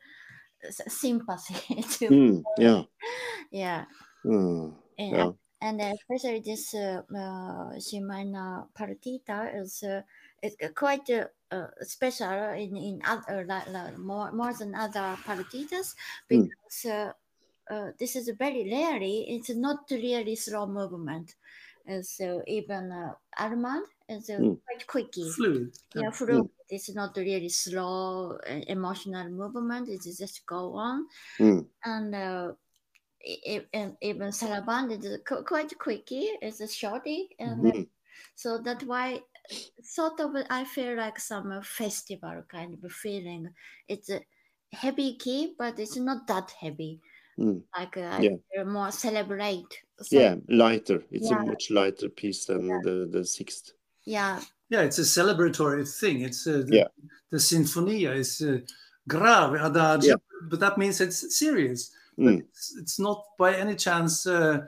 sympathy 0.70 1.82
to, 2.00 2.10
mm, 2.10 2.46
yeah. 2.58 2.84
yeah, 3.52 3.86
Uh, 4.26 4.72
and 4.98 5.18
yeah. 5.18 5.32
and 5.62 5.82
especially 5.82 6.40
this 6.40 6.74
uh, 6.74 7.02
uh, 7.16 7.80
C 7.80 8.00
partita 8.00 9.56
is 9.62 9.84
is 10.42 10.56
quite 10.76 11.10
uh, 11.10 11.28
uh, 11.52 11.68
special 11.82 12.32
in 12.54 12.76
in 12.78 13.02
other 13.06 13.46
like, 13.46 13.68
like 13.70 13.98
more 13.98 14.32
more 14.32 14.54
than 14.54 14.76
other 14.76 15.18
partitas 15.26 15.96
Mm. 16.32 16.52
because 16.52 16.86
uh, 16.86 17.14
uh, 17.70 17.92
this 18.00 18.16
is 18.16 18.30
very 18.38 18.70
rarely 18.70 19.30
it's 19.30 19.50
not 19.56 19.80
really 19.92 20.36
slow 20.36 20.68
movement. 20.68 21.36
And 21.86 22.06
so 22.06 22.44
even 22.48 22.92
uh, 22.92 23.16
Allemande 23.38 23.88
is 24.10 24.30
uh, 24.30 24.44
Mm. 24.44 24.62
quite 24.68 24.88
quicky. 24.88 25.32
Fluid. 25.36 25.74
Yeah, 25.94 26.12
fluid. 26.12 26.50
It's 26.70 26.94
not 26.96 27.18
really 27.18 27.50
slow 27.50 28.38
uh, 28.48 28.62
emotional 28.68 29.30
movement. 29.30 29.90
It 29.90 30.02
just 30.04 30.46
go 30.46 30.76
on 30.76 31.08
Mm, 31.40 31.68
and 31.86 32.16
uh, 32.16 32.54
and 33.74 33.98
even 34.02 34.30
Saraband 34.30 34.92
is 35.04 35.20
quite 35.26 35.78
quicky. 35.78 36.30
It's 36.42 36.60
a 36.60 36.68
shorty, 36.68 37.30
and 37.40 37.66
uh, 37.68 37.74
mm, 37.74 37.90
so 38.36 38.60
that's 38.60 38.84
why 38.84 39.22
sort 39.84 40.20
of 40.20 40.36
I 40.50 40.64
feel 40.66 40.96
like 40.98 41.20
some 41.20 41.52
uh, 41.52 41.62
festival 41.62 42.44
kind 42.48 42.78
of 42.84 42.92
feeling. 42.92 43.54
It's 43.88 44.10
a 44.10 44.22
heavy 44.74 45.16
key, 45.18 45.56
but 45.58 45.80
it's 45.80 45.98
not 45.98 46.28
that 46.28 46.52
heavy. 46.52 47.02
mm. 47.38 47.64
Like 47.78 47.98
uh, 47.98 48.20
Yeah. 48.22 48.36
I 48.60 48.64
more 48.64 48.92
celebrate. 48.92 49.84
So, 50.02 50.20
Yeah, 50.20 50.36
lighter. 50.50 51.04
It's 51.12 51.30
Yeah. 51.30 51.42
a 51.42 51.46
much 51.46 51.72
lighter 51.72 52.10
piece 52.10 52.46
than 52.46 52.68
the 52.82 53.08
the 53.12 53.24
sixth. 53.26 53.74
yeah, 54.06 54.42
Yeah, 54.70 54.82
it's 54.84 55.00
a 55.00 55.04
celebratory 55.04 55.86
thing. 56.00 56.22
It's 56.22 56.48
uh, 56.48 56.64
the, 56.68 56.76
Yeah. 56.78 56.88
the 57.30 57.38
sinfonia 57.40 58.16
is 58.16 58.42
uh, 58.42 58.60
grave 59.08 59.54
adagio, 59.62 60.10
Yeah. 60.10 60.16
but 60.50 60.60
that 60.60 60.78
means 60.78 61.02
it's 61.02 61.38
serious. 61.38 61.92
Mm, 62.18 62.40
it's, 62.40 62.76
it's 62.78 63.00
not 63.00 63.24
by 63.38 63.56
any 63.56 63.76
chance 63.76 64.26
uh, 64.28 64.68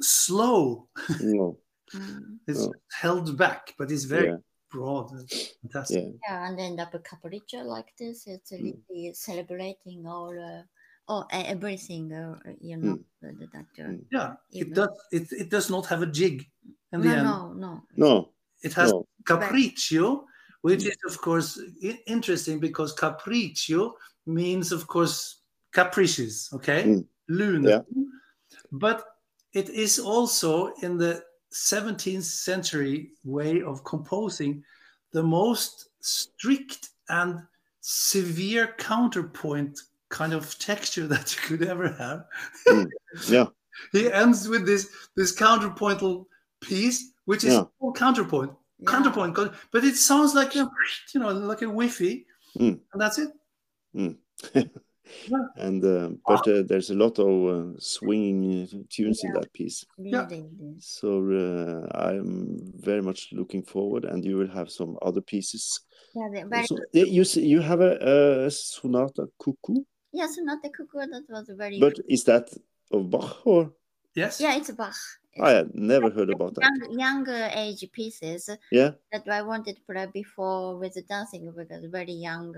slow. 0.00 0.88
no. 1.22 1.58
Mm, 1.94 2.38
It's 2.46 2.60
Oh. 2.60 2.72
held 2.92 3.36
back, 3.38 3.74
but 3.78 3.90
it's 3.90 4.04
very 4.04 4.28
Yeah, 4.28 4.36
broad. 4.70 5.10
and 5.12 5.30
Fantastic. 5.62 6.04
yeah. 6.04 6.12
yeah, 6.28 6.48
and 6.48 6.58
then 6.58 6.76
the 6.76 6.98
capriccio 7.00 7.64
like 7.64 7.92
this, 7.98 8.26
it's 8.26 8.52
Mm. 8.52 8.76
really 8.90 9.14
celebrating 9.14 10.06
all. 10.06 10.36
Uh, 10.38 10.62
Oh, 11.06 11.26
everything, 11.30 12.10
uh, 12.14 12.38
you 12.62 12.78
know, 12.78 12.98
that, 13.20 13.38
that 13.52 13.66
uh, 13.78 13.88
Mm. 13.88 14.04
Yeah, 14.10 14.36
it 14.52 14.72
does. 14.72 14.88
It, 15.12 15.30
it 15.32 15.50
does 15.50 15.68
not 15.68 15.84
have 15.86 16.00
a 16.00 16.06
jig 16.06 16.50
in 16.92 17.02
the 17.02 17.08
no, 17.08 17.14
end. 17.14 17.24
no, 17.24 17.52
no, 17.52 17.82
No, 17.96 18.32
It 18.62 18.72
has 18.72 18.90
no. 18.90 19.06
capriccio, 19.28 20.24
which 20.62 20.80
Mm. 20.84 20.88
is 20.88 20.96
of 21.06 21.20
course 21.20 21.60
i- 21.84 22.02
interesting 22.06 22.58
because 22.58 22.94
capriccio 22.96 23.92
means, 24.24 24.72
of 24.72 24.86
course, 24.86 25.42
capricious. 25.72 26.50
Okay, 26.54 26.84
Mm. 26.84 27.06
Lune. 27.28 27.64
Yeah. 27.64 27.82
But 28.72 29.04
it 29.52 29.68
is 29.68 29.98
also 29.98 30.72
in 30.82 30.96
the 30.96 31.22
17th 31.54 32.24
century 32.24 33.10
way 33.24 33.62
of 33.62 33.84
composing 33.84 34.62
the 35.12 35.22
most 35.22 35.88
strict 36.00 36.90
and 37.08 37.40
severe 37.80 38.74
counterpoint 38.78 39.78
kind 40.08 40.32
of 40.32 40.58
texture 40.58 41.06
that 41.12 41.34
you 41.34 41.40
could 41.42 41.66
ever 41.68 41.88
have. 41.92 42.24
Yeah, 43.28 43.46
He 43.92 44.10
ends 44.12 44.48
with 44.48 44.66
this 44.66 44.88
this 45.16 45.34
counterpointal 45.34 46.26
piece, 46.60 47.12
which 47.24 47.44
is 47.44 47.54
Yeah. 47.54 47.64
all 47.80 47.92
counterpoint, 47.92 48.52
Yeah. 48.78 48.90
counterpoint, 48.90 49.34
but 49.72 49.84
it 49.84 49.96
sounds 49.96 50.34
like 50.34 50.54
a 50.56 50.68
you 51.12 51.20
know 51.20 51.30
like 51.32 51.62
a 51.62 51.66
Wi-Fi, 51.66 52.24
Mm. 52.58 52.80
and 52.92 53.00
that's 53.00 53.18
it. 53.18 53.30
and 55.56 55.84
uh, 55.84 56.10
but 56.26 56.46
uh, 56.48 56.62
there's 56.66 56.90
a 56.90 56.94
lot 56.94 57.18
of 57.18 57.28
uh, 57.76 57.78
swinging 57.78 58.62
uh, 58.62 58.76
tunes 58.90 59.22
in 59.24 59.32
that 59.32 59.52
piece. 59.52 59.84
Yeah. 59.98 60.26
Really, 60.26 60.42
really. 60.60 60.76
So 60.80 61.22
uh, 61.30 61.96
I'm 61.96 62.58
very 62.76 63.02
much 63.02 63.28
looking 63.32 63.62
forward, 63.62 64.04
and 64.04 64.24
you 64.24 64.36
will 64.36 64.50
have 64.50 64.70
some 64.70 64.96
other 65.02 65.20
pieces. 65.20 65.80
Yeah, 66.14 66.28
the 66.32 66.48
very, 66.48 66.66
So, 66.66 66.78
you 66.92 67.22
s- 67.22 67.36
you 67.36 67.60
have 67.60 67.80
a, 67.80 68.46
a 68.46 68.50
sonata 68.50 69.26
cuckoo, 69.38 69.82
yes, 70.12 70.34
sonata 70.36 70.68
cuckoo. 70.70 71.06
That 71.10 71.24
was 71.28 71.50
very. 71.56 71.78
but 71.80 71.94
is 72.08 72.24
that 72.24 72.48
of 72.90 73.10
Bach 73.10 73.46
or 73.46 73.72
Yes. 74.14 74.40
yeah, 74.40 74.56
it's 74.56 74.70
Bach. 74.70 74.94
It's 75.34 75.44
I 75.44 75.50
had 75.50 75.74
never 75.74 76.10
heard 76.10 76.30
about 76.30 76.54
that. 76.54 76.62
young, 76.62 76.98
younger 76.98 77.50
age 77.54 77.84
pieces 77.92 78.48
Yeah, 78.70 78.92
that 79.12 79.28
I 79.28 79.42
wanted 79.42 79.76
to 79.76 79.82
play 79.82 80.06
before 80.12 80.78
with 80.78 80.94
the 80.94 81.02
dancing 81.02 81.50
because 81.50 81.84
very 81.90 82.12
young. 82.12 82.54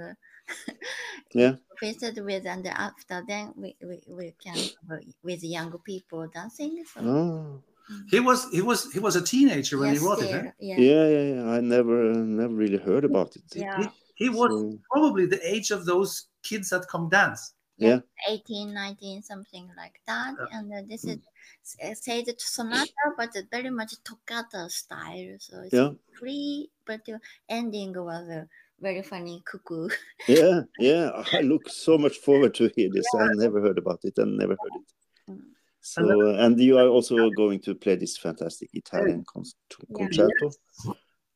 Yeah. 1.35 1.57
Pieces 1.81 2.19
with 2.21 2.47
and 2.47 2.67
after 2.69 3.23
then 3.27 3.53
we, 3.57 3.77
we, 3.83 4.03
we 4.09 4.35
can 4.43 4.57
have, 4.57 5.01
with 5.23 5.45
younger 5.45 5.79
people 5.79 6.27
dancing. 6.29 6.85
So 6.95 7.01
oh. 7.03 7.63
Mm. 7.91 8.03
He 8.11 8.21
was 8.21 8.51
he 8.51 8.63
was 8.63 8.93
he 8.93 8.99
was 8.99 9.15
a 9.15 9.23
teenager 9.23 9.79
when 9.79 9.93
yes, 9.93 10.01
he 10.01 10.07
wrote 10.07 10.23
it. 10.23 10.31
there, 10.31 10.55
yeah, 10.59 10.79
yeah, 10.79 11.09
yeah, 11.09 11.35
yeah. 11.35 11.51
I 11.51 11.61
never 11.61 12.15
never 12.15 12.53
really 12.55 12.79
heard 12.79 13.05
about 13.05 13.37
it. 13.37 13.43
yeah, 13.55 13.91
He 14.17 14.29
was 14.29 14.51
So, 14.51 14.79
probably 14.91 15.27
the 15.27 15.39
age 15.47 15.71
of 15.71 15.85
those 15.85 16.27
kids 16.43 16.71
that 16.71 16.89
come 16.89 17.09
dance. 17.09 17.53
18, 18.29 18.73
19, 18.73 19.23
something 19.23 19.69
like 19.77 20.01
that. 20.07 20.35
Yeah. 20.39 20.59
And 20.59 20.73
uh, 20.73 20.83
this 20.89 21.05
Mm. 21.05 21.21
is 21.63 21.77
uh, 21.83 21.95
say 21.95 22.23
the 22.23 22.35
sonata, 22.39 22.93
but 23.17 23.31
it's 23.35 23.49
very 23.51 23.71
much 23.71 23.95
toccata 24.05 24.69
style. 24.71 25.37
So 25.39 25.61
it's 25.63 25.75
yeah, 25.75 25.91
free, 26.19 26.71
but 26.87 27.05
the 27.05 27.21
ending 27.49 27.93
was 27.93 28.29
a 28.29 28.49
very 28.81 29.03
funny 29.03 29.43
cuckoo. 29.45 29.89
yeah, 30.29 30.63
yeah. 30.79 31.11
I 31.33 31.41
look 31.41 31.69
so 31.69 31.99
much 31.99 32.17
forward 32.19 32.55
to 32.55 32.71
hear 32.75 32.89
this. 32.93 33.07
I 33.15 33.29
never 33.35 33.61
heard 33.61 33.79
about 33.79 34.01
it 34.05 34.19
and 34.19 34.37
never 34.37 34.57
heard 34.61 34.75
it. 34.75 35.33
Mm. 35.33 35.43
So, 35.81 36.03
uh, 36.03 36.45
and 36.45 36.59
you 36.59 36.79
are 36.79 36.89
also 36.89 37.31
going 37.31 37.61
to 37.61 37.75
play 37.75 37.97
this 37.97 38.17
fantastic 38.19 38.71
Italian 38.73 39.25
con- 39.25 39.45
Yeah. 39.45 39.97
concerto, 39.97 40.51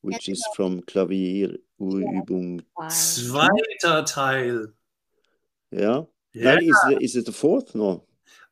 which 0.00 0.28
is 0.28 0.44
from 0.56 0.80
Klavierübung. 0.82 2.62
Wow. 2.76 2.88
Zweiter 2.88 4.04
Teil. 4.04 4.72
Yeah, 5.70 6.02
Yeah. 6.32 6.44
That 6.54 6.62
is, 6.62 6.76
is 7.00 7.16
it 7.16 7.26
the 7.26 7.32
fourth? 7.32 7.74
No. 7.74 8.04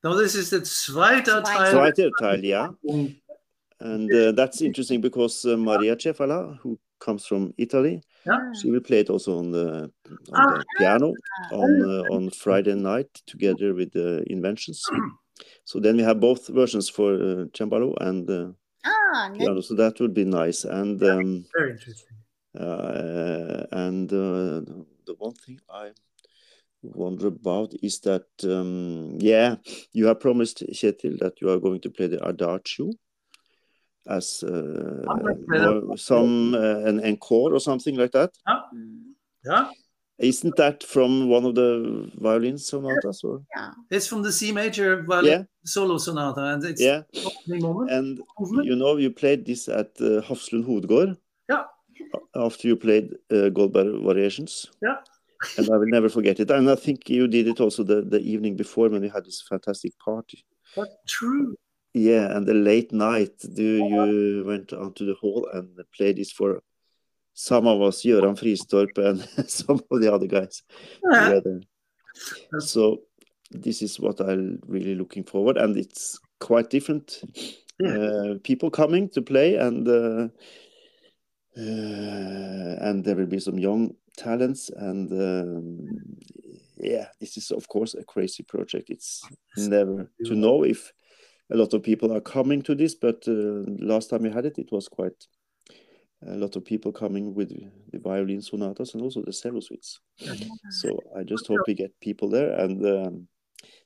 No, 0.04 0.16
this 0.16 0.34
is 0.34 0.50
the 0.50 0.60
zweite 0.60 1.24
Teil. 1.24 1.72
Zweiter 1.72 2.10
Teil, 2.20 2.42
yeah. 2.44 2.68
And 3.80 4.12
uh, 4.12 4.32
that's 4.32 4.60
interesting 4.60 5.00
because 5.00 5.44
uh, 5.44 5.56
Maria 5.56 5.94
Cefala, 5.96 6.58
who 6.60 6.78
comes 7.00 7.26
from 7.26 7.52
Italy, 7.58 8.02
Yeah. 8.26 8.52
she 8.60 8.70
will 8.70 8.80
play 8.80 9.00
it 9.00 9.10
also 9.10 9.38
on 9.38 9.52
the, 9.52 9.90
on 10.32 10.34
Ah. 10.34 10.56
the 10.58 10.64
piano 10.78 11.12
on 11.52 11.70
uh, 11.82 12.14
on 12.14 12.30
Friday 12.30 12.74
night 12.74 13.10
together 13.26 13.72
with 13.74 13.92
the 13.92 14.24
Inventions. 14.32 14.82
So 15.64 15.78
then 15.80 15.96
we 15.96 16.02
have 16.02 16.18
both 16.20 16.48
versions 16.48 16.88
for 16.90 17.14
uh, 17.14 17.44
cembalo 17.56 17.94
and 18.00 18.28
uh, 18.28 18.50
Ah, 18.84 19.28
ne- 19.32 19.38
piano. 19.38 19.60
So 19.62 19.74
that 19.76 20.00
would 20.00 20.12
be 20.14 20.24
nice. 20.24 20.64
And 20.64 21.00
um, 21.02 21.44
Very 21.56 21.72
interesting. 21.72 22.16
uh, 22.58 23.66
and 23.70 24.10
uh, 24.12 24.60
the 25.06 25.14
one 25.18 25.34
thing 25.34 25.60
I 25.70 25.92
wonder 26.82 27.26
about 27.28 27.74
is 27.82 28.00
that 28.00 28.26
um, 28.44 29.18
yeah, 29.20 29.56
you 29.92 30.06
have 30.06 30.20
promised 30.20 30.62
Ketil 30.72 31.18
that 31.18 31.40
you 31.40 31.50
are 31.50 31.58
going 31.58 31.80
to 31.80 31.90
play 31.90 32.06
the 32.06 32.24
Adagio 32.26 32.90
as 34.08 34.42
uh, 34.46 35.04
I'm 35.08 35.18
gonna 35.18 35.34
play 35.46 35.58
that. 35.58 35.84
more- 35.84 35.96
some 35.98 36.54
uh, 36.54 36.78
an 36.88 37.00
encore 37.04 37.52
or 37.54 37.60
something 37.60 37.96
like 37.96 38.12
that. 38.12 38.30
mm, 38.46 39.12
Yeah, 39.44 39.70
Isn't 40.18 40.56
that 40.56 40.82
from 40.82 41.28
one 41.28 41.44
of 41.44 41.54
the 41.54 42.10
violin 42.18 42.58
sonatas? 42.58 43.22
Or 43.22 43.42
yeah. 43.56 43.70
it's 43.90 44.06
from 44.08 44.22
the 44.22 44.32
C 44.32 44.52
major 44.52 45.02
violin 45.02 45.30
yeah, 45.30 45.42
solo 45.64 45.98
sonata, 45.98 46.42
and 46.54 46.64
it's 46.64 46.80
yeah. 46.80 47.02
moment. 47.46 47.90
And 47.90 48.20
movement. 48.40 48.66
you 48.66 48.76
know, 48.76 48.96
you 48.96 49.10
played 49.10 49.44
this 49.46 49.68
at 49.68 49.90
uh, 50.00 50.22
Hafslund 50.22 50.64
Hovedgård. 50.66 51.16
Yeah. 51.48 51.64
After 52.34 52.68
you 52.68 52.76
played 52.76 53.14
uh, 53.30 53.48
Goldberg 53.50 54.02
Variations. 54.04 54.66
Yeah. 54.82 54.96
And 55.56 55.68
I 55.70 55.76
will 55.76 55.86
never 55.86 56.08
forget 56.08 56.40
it. 56.40 56.50
And 56.50 56.70
I 56.70 56.74
think 56.74 57.08
you 57.08 57.28
did 57.28 57.46
it 57.48 57.60
also 57.60 57.82
the, 57.82 58.02
the 58.02 58.20
evening 58.20 58.56
before 58.56 58.88
when 58.88 59.02
we 59.02 59.08
had 59.08 59.24
this 59.24 59.42
fantastic 59.48 59.92
party. 59.98 60.44
But 60.76 60.88
true. 61.06 61.54
Yeah, 61.94 62.36
and 62.36 62.46
the 62.46 62.54
late 62.54 62.92
night, 62.92 63.32
do 63.54 63.62
you 63.62 64.44
went 64.46 64.72
onto 64.72 65.06
the 65.06 65.14
hall 65.14 65.48
and 65.52 65.68
played 65.96 66.16
this 66.16 66.30
for 66.30 66.60
some 67.34 67.66
of 67.66 67.80
us, 67.82 68.02
Göran 68.02 68.36
Fristorp 68.38 68.98
and 68.98 69.20
some 69.48 69.80
of 69.90 70.00
the 70.00 70.12
other 70.12 70.26
guys 70.26 70.62
Yeah. 71.10 71.24
together. 71.28 71.60
So 72.58 73.02
this 73.50 73.80
is 73.80 73.98
what 74.00 74.20
I'm 74.20 74.58
really 74.66 74.94
looking 74.96 75.24
forward, 75.24 75.56
and 75.56 75.76
it's 75.76 76.18
quite 76.40 76.68
different. 76.68 77.22
Yeah. 77.80 77.96
Uh, 77.96 78.34
people 78.42 78.70
coming 78.70 79.08
to 79.10 79.22
play, 79.22 79.54
and 79.54 79.86
uh, 79.88 80.28
uh, 81.56 82.76
and 82.88 83.04
there 83.04 83.16
will 83.16 83.26
be 83.26 83.38
some 83.40 83.58
young 83.58 83.94
talents, 84.18 84.70
and 84.70 85.10
um, 85.12 85.88
yeah, 86.76 87.06
this 87.20 87.36
is 87.36 87.50
of 87.50 87.68
course 87.68 87.94
a 87.94 88.04
crazy 88.04 88.42
project. 88.42 88.90
It's 88.90 89.22
never 89.56 90.10
to 90.26 90.34
know 90.34 90.64
if 90.64 90.92
a 91.50 91.56
lot 91.56 91.72
of 91.74 91.82
people 91.82 92.12
are 92.12 92.20
coming 92.20 92.62
to 92.62 92.74
this, 92.74 92.94
but 92.94 93.24
uh, 93.26 93.64
last 93.80 94.10
time 94.10 94.22
we 94.22 94.30
had 94.30 94.46
it, 94.46 94.58
it 94.58 94.70
was 94.70 94.88
quite 94.88 95.26
a 96.26 96.36
lot 96.36 96.56
of 96.56 96.64
people 96.64 96.92
coming 96.92 97.34
with 97.34 97.48
the 97.48 97.98
violin 97.98 98.42
sonatas 98.42 98.94
and 98.94 99.02
also 99.02 99.22
the 99.22 99.32
cello 99.32 99.60
suites. 99.60 100.00
So 100.70 100.98
I 101.16 101.22
just 101.22 101.46
hope 101.46 101.60
we 101.66 101.74
get 101.74 101.98
people 102.00 102.28
there, 102.28 102.52
and 102.58 102.84
um, 102.84 103.28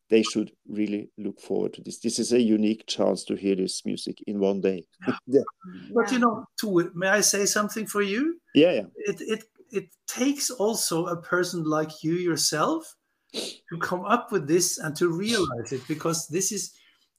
they 0.09 0.23
should 0.23 0.53
really 0.69 1.11
look 1.19 1.41
forward 1.41 1.75
to 1.75 1.83
this. 1.83 1.99
This 1.99 2.19
is 2.19 2.33
a 2.33 2.41
unique 2.41 2.87
chance 2.87 3.25
to 3.25 3.35
hear 3.35 3.55
this 3.55 3.85
music 3.85 4.23
in 4.27 4.41
one 4.41 4.61
day. 4.61 4.85
yeah, 5.27 5.43
But 5.95 6.11
you 6.12 6.19
know, 6.19 6.47
Tue, 6.61 6.91
may 6.95 7.09
I 7.09 7.21
say 7.21 7.47
something 7.47 7.87
for 7.87 8.03
you? 8.03 8.41
yeah, 8.55 8.73
yeah. 8.73 8.87
It 8.97 9.21
it 9.21 9.45
it 9.73 9.88
takes 10.07 10.50
also 10.50 11.07
a 11.07 11.21
person 11.21 11.64
like 11.64 12.05
you 12.05 12.14
yourself 12.14 12.95
to 13.33 13.79
come 13.81 14.05
up 14.05 14.31
with 14.31 14.47
this 14.47 14.79
and 14.79 14.95
to 14.97 15.09
realize 15.09 15.73
it 15.73 15.87
because 15.88 16.29
this 16.29 16.52
is 16.52 16.75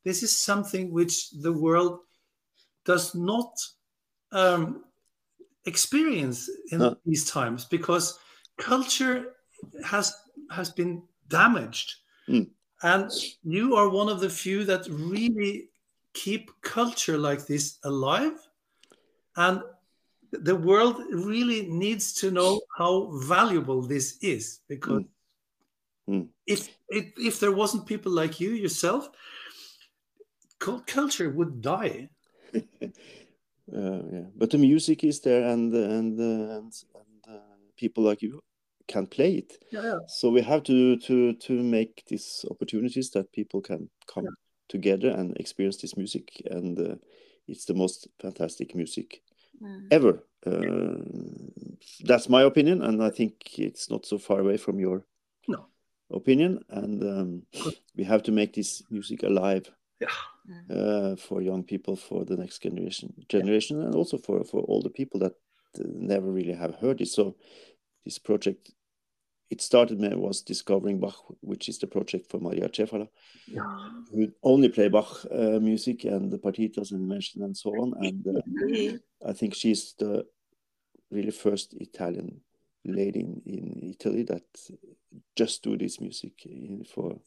this 0.06 0.22
is 0.22 0.38
something 0.38 0.92
which 0.92 1.32
the 1.32 1.52
world 1.52 2.00
does 2.86 3.16
not 3.16 3.52
um, 4.32 4.84
experience 5.66 6.50
in 6.72 6.96
these 7.06 7.30
times 7.30 7.66
because 7.66 8.20
culture 8.58 9.36
has 9.84 10.14
has 10.52 10.70
been 10.70 11.02
damaged. 11.28 11.96
Mm. 12.30 12.50
and 12.84 13.12
you 13.44 13.76
are 13.76 13.90
one 13.90 14.08
of 14.08 14.22
the 14.22 14.30
few 14.30 14.64
that 14.64 14.88
really 14.88 15.68
keep 16.14 16.50
culture 16.62 17.18
like 17.18 17.46
this 17.46 17.80
alive. 17.84 18.38
And 19.36 19.62
the 20.42 20.56
world 20.56 20.98
really 21.12 21.68
needs 21.68 22.14
to 22.14 22.32
know 22.32 22.62
how 22.78 23.12
valuable 23.22 23.82
this 23.82 24.18
is 24.22 24.62
because 24.68 25.04
Mm. 26.10 26.28
if, 26.46 26.68
if 26.90 27.06
if 27.18 27.40
there 27.40 27.54
wasn't 27.54 27.86
people 27.86 28.12
like 28.12 28.42
you 28.42 28.50
yourself 28.52 29.10
cul- 30.60 30.84
culture 30.86 31.30
would 31.30 31.62
die 31.62 32.10
Uh, 33.74 34.04
yeah, 34.12 34.26
but 34.36 34.50
the 34.50 34.58
music 34.58 35.06
is 35.06 35.22
there, 35.22 35.48
and 35.48 35.74
and 35.74 36.20
uh, 36.20 36.58
and, 36.58 36.74
and 36.96 37.36
uh, 37.36 37.56
people 37.78 38.04
like 38.04 38.22
you 38.22 38.42
can 38.90 39.08
play 39.08 39.36
it. 39.36 39.54
yeah, 39.72 39.82
yeah. 39.84 40.00
So 40.08 40.30
we 40.30 40.42
have 40.42 40.64
to 40.64 40.98
to 40.98 41.34
to 41.34 41.54
make 41.64 42.04
these 42.08 42.46
opportunities 42.52 43.10
that 43.12 43.32
people 43.32 43.62
can 43.62 43.90
come 44.06 44.28
together 44.68 45.12
and 45.12 45.38
experience 45.38 45.78
this 45.78 45.96
music, 45.96 46.42
and 46.52 46.78
uh, 46.78 46.96
it's 47.48 47.64
the 47.66 47.74
most 47.74 48.10
fantastic 48.20 48.76
music 48.76 49.24
Mm. 49.62 49.88
ever. 49.92 50.24
Uh, 50.46 50.98
that's 52.04 52.28
my 52.30 52.42
opinion, 52.44 52.82
and 52.82 53.02
I 53.02 53.10
think 53.10 53.58
it's 53.58 53.90
not 53.90 54.06
so 54.06 54.18
far 54.18 54.40
away 54.40 54.58
from 54.58 54.80
your 54.80 55.06
No. 55.48 55.68
opinion. 56.10 56.60
And 56.70 57.02
um, 57.04 57.44
we 57.96 58.04
have 58.04 58.24
to 58.24 58.32
make 58.32 58.54
this 58.54 58.84
music 58.90 59.24
alive 59.24 59.72
Yeah. 60.00 60.76
uh, 60.76 61.16
for 61.16 61.42
young 61.42 61.64
people, 61.64 61.96
for 61.96 62.26
the 62.26 62.36
next 62.36 62.62
generation, 62.64 63.14
generation, 63.30 63.82
and 63.82 63.96
also 63.96 64.18
for 64.18 64.44
for 64.44 64.62
all 64.68 64.82
the 64.82 64.90
people 64.90 65.20
that 65.20 65.34
uh, 65.80 65.84
never 65.88 66.32
really 66.32 66.56
have 66.56 66.76
heard 66.76 67.02
it. 67.02 67.08
So 67.08 67.36
this 68.06 68.20
project, 68.20 68.72
it 69.50 69.62
started 69.62 70.00
me 70.00 70.16
was 70.16 70.42
discovering 70.42 71.00
Bach, 71.00 71.16
which 71.42 71.70
is 71.70 71.78
the 71.78 71.88
project 71.88 72.30
for 72.30 72.40
Maria 72.40 72.70
Cefala, 72.70 73.08
who 74.12 74.32
only 74.42 74.70
play 74.70 74.90
Bach 74.90 75.26
uh, 75.32 75.60
music 75.60 76.06
and 76.06 76.32
the 76.32 76.40
partitas 76.40 76.92
and 76.92 77.08
mention 77.08 77.44
and 77.44 77.56
so 77.56 77.70
on. 77.72 77.94
And 78.00 78.28
uh, 78.28 78.98
I 79.30 79.34
think 79.34 79.54
she's 79.54 79.94
the 80.00 80.26
really 81.12 81.32
first 81.32 81.74
Italian 81.76 82.42
lady 82.86 83.22
in, 83.22 83.42
in 83.46 83.96
Italy 83.98 84.24
that 84.24 84.44
just 85.36 85.64
do 85.64 85.78
this 85.78 86.02
music 86.02 86.46
in, 86.46 86.84
for 86.84 87.20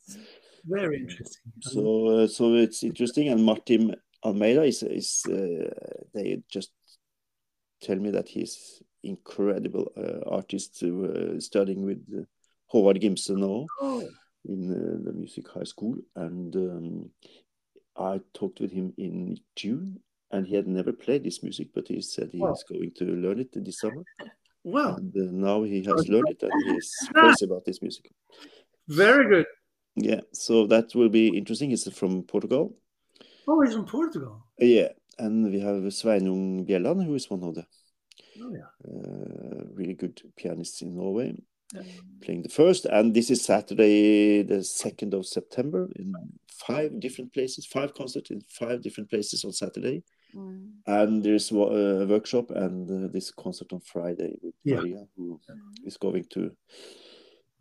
very 0.66 0.98
interesting. 0.98 1.52
So 1.60 2.08
uh, 2.08 2.26
so 2.26 2.54
it's 2.54 2.82
interesting. 2.82 3.28
And 3.28 3.44
Martin 3.44 3.94
Almeida 4.24 4.64
is 4.64 4.82
is 4.82 5.24
uh, 5.26 5.70
they 6.12 6.42
just 6.50 6.72
tell 7.80 7.96
me 7.96 8.10
that 8.10 8.28
he's 8.28 8.82
incredible 9.06 9.90
uh, 9.96 10.28
artist 10.36 10.82
uh, 10.82 11.38
studying 11.40 11.82
with 11.84 12.02
uh, 12.16 12.22
Håvard 12.72 13.00
Gimse 13.00 13.30
now 13.30 13.66
Oh, 13.80 14.02
in 14.44 14.70
uh, 14.70 15.04
the 15.04 15.12
music 15.12 15.48
high 15.48 15.64
school. 15.64 15.96
And 16.14 16.54
um, 16.56 17.10
I 17.96 18.20
talked 18.34 18.60
with 18.60 18.72
him 18.72 18.92
in 18.98 19.38
June 19.54 20.00
and 20.30 20.46
he 20.46 20.54
had 20.56 20.66
never 20.66 20.92
played 20.92 21.24
this 21.24 21.42
music 21.42 21.68
but 21.74 21.88
he 21.88 22.00
said 22.02 22.30
he 22.32 22.40
Wow. 22.40 22.52
is 22.52 22.64
going 22.68 22.92
to 22.98 23.04
learn 23.04 23.40
it 23.40 23.52
this 23.64 23.80
summer. 23.80 24.02
Wow. 24.64 24.96
And 24.96 25.14
uh, 25.16 25.30
now 25.30 25.62
he 25.62 25.78
has 25.84 26.08
learned 26.08 26.30
it 26.30 26.42
and 26.42 26.52
he 26.64 26.72
is 26.76 26.90
crazy 27.14 27.44
about 27.44 27.64
this 27.64 27.80
music. 27.80 28.10
Very 28.88 29.28
good. 29.28 29.46
Yeah 29.94 30.22
so 30.32 30.66
that 30.66 30.92
will 30.94 31.08
be 31.08 31.28
interesting. 31.28 31.70
He's 31.70 31.86
from 31.92 32.24
Portugal. 32.24 32.74
Oh 33.46 33.60
he's 33.62 33.74
from 33.74 33.86
portugal. 33.86 34.44
Yeah, 34.58 34.88
and 35.18 35.52
we 35.52 35.60
have 35.60 35.82
Sveinung 35.92 36.66
Bjelland, 36.68 37.04
who 37.06 37.14
is 37.14 37.30
one 37.30 37.44
of 37.44 37.54
the 37.54 37.64
oh 38.42 38.52
yeah 38.52 38.70
uh, 38.88 39.64
really 39.74 39.94
good 39.94 40.20
pianists 40.36 40.82
in 40.82 40.94
Norway, 40.96 41.34
Yeah. 41.74 41.82
playing 42.22 42.42
the 42.42 42.48
first. 42.48 42.86
And 42.86 43.12
this 43.14 43.30
is 43.30 43.44
Saturday, 43.44 44.42
the 44.42 44.62
2nd 44.62 45.14
of 45.14 45.26
September, 45.26 45.88
in 45.96 46.12
five 46.48 47.00
different 47.00 47.32
places, 47.32 47.66
five 47.66 47.92
concerts 47.94 48.30
in 48.30 48.40
five 48.48 48.82
different 48.82 49.10
places 49.10 49.44
on 49.44 49.52
Saturday. 49.52 50.02
Mm. 50.34 50.70
And 50.86 51.22
there's 51.22 51.50
a 51.52 52.06
workshop 52.06 52.50
and 52.50 52.88
uh, 52.90 53.08
this 53.12 53.30
concert 53.32 53.72
on 53.72 53.80
Friday 53.80 54.32
with 54.42 54.54
Yeah. 54.64 54.76
Maria, 54.80 55.06
who 55.16 55.40
is 55.84 55.96
going 55.96 56.24
to 56.30 56.50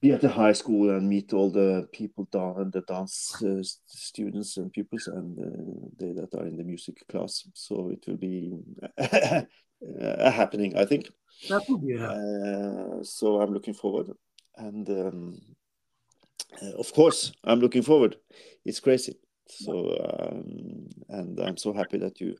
be 0.01 0.11
at 0.11 0.21
the 0.21 0.29
high 0.29 0.53
school 0.53 0.89
and 0.89 1.07
meet 1.09 1.33
all 1.33 1.49
the 1.49 1.87
people 1.91 2.27
down 2.31 2.59
and 2.61 2.71
the 2.73 2.81
dance 2.81 3.41
uh, 3.41 3.63
students 3.85 4.57
and 4.57 4.71
pupils 4.71 5.07
and 5.07 5.39
uh, 5.39 5.87
they 5.99 6.11
that 6.13 6.33
are 6.35 6.45
in 6.47 6.57
the 6.57 6.63
music 6.63 6.97
class. 7.07 7.47
So 7.53 7.89
it 7.89 8.03
will 8.07 8.17
be 8.17 8.53
a 10.05 10.31
happening, 10.31 10.77
I 10.77 10.85
think. 10.85 11.09
that 11.49 11.63
would 11.69 11.85
be 11.85 11.97
Uh, 11.97 13.03
so 13.03 13.41
I'm 13.41 13.53
looking 13.53 13.73
forward, 13.73 14.11
and 14.57 14.89
um, 14.89 15.41
uh, 16.61 16.73
of 16.77 16.93
course 16.93 17.33
I'm 17.43 17.59
looking 17.59 17.83
forward. 17.83 18.17
It's 18.63 18.79
crazy. 18.79 19.19
So 19.47 19.95
um, 20.03 20.87
and 21.09 21.39
I'm 21.39 21.57
so 21.57 21.71
happy 21.73 21.97
that 21.99 22.19
you 22.19 22.35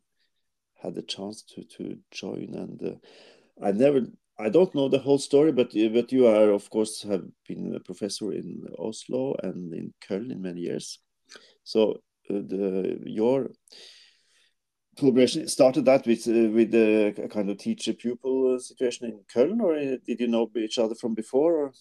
had 0.81 0.95
the 0.95 1.03
chance 1.03 1.43
to 1.43 1.63
to 1.77 1.97
join. 2.11 2.53
And 2.53 2.81
uh, 2.83 2.95
I 3.61 3.71
never, 3.71 4.01
I 4.39 4.49
don't 4.49 4.73
know 4.75 4.89
the 4.89 4.99
whole 4.99 5.19
story, 5.19 5.51
but 5.51 5.71
but 5.93 6.11
you 6.11 6.27
are 6.27 6.51
of 6.51 6.69
course 6.69 7.03
have 7.03 7.25
been 7.47 7.75
a 7.75 7.79
professor 7.79 8.33
in 8.33 8.63
Oslo 8.79 9.35
and 9.43 9.73
in 9.73 9.93
Köln 10.01 10.31
in 10.31 10.41
many 10.41 10.61
years. 10.61 10.99
So 11.63 12.01
uh, 12.29 12.41
the, 12.47 12.99
your 13.05 13.49
collaboration 14.97 15.47
started 15.47 15.85
that 15.85 16.05
with 16.07 16.27
uh, 16.27 16.49
with 16.55 16.71
the 16.71 17.27
kind 17.29 17.49
of 17.49 17.57
teacher 17.57 17.93
pupil 17.93 18.55
uh, 18.55 18.59
situation 18.59 19.07
in 19.07 19.19
Köln, 19.33 19.61
or 19.61 19.75
uh, 19.75 19.97
did 20.05 20.19
you 20.19 20.27
know 20.27 20.49
each 20.55 20.77
other 20.79 20.95
from 20.95 21.13
before? 21.15 21.53
Or 21.53 21.71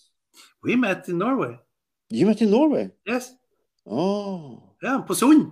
We 0.63 0.77
met 0.77 1.09
in 1.09 1.19
Norway. 1.19 1.59
you 2.11 2.27
met 2.27 2.41
in 2.43 2.51
Norway? 2.51 2.91
Yes. 3.07 3.33
Oh, 3.87 4.63
Yeah, 4.83 5.03
på 5.07 5.15
Sund. 5.15 5.47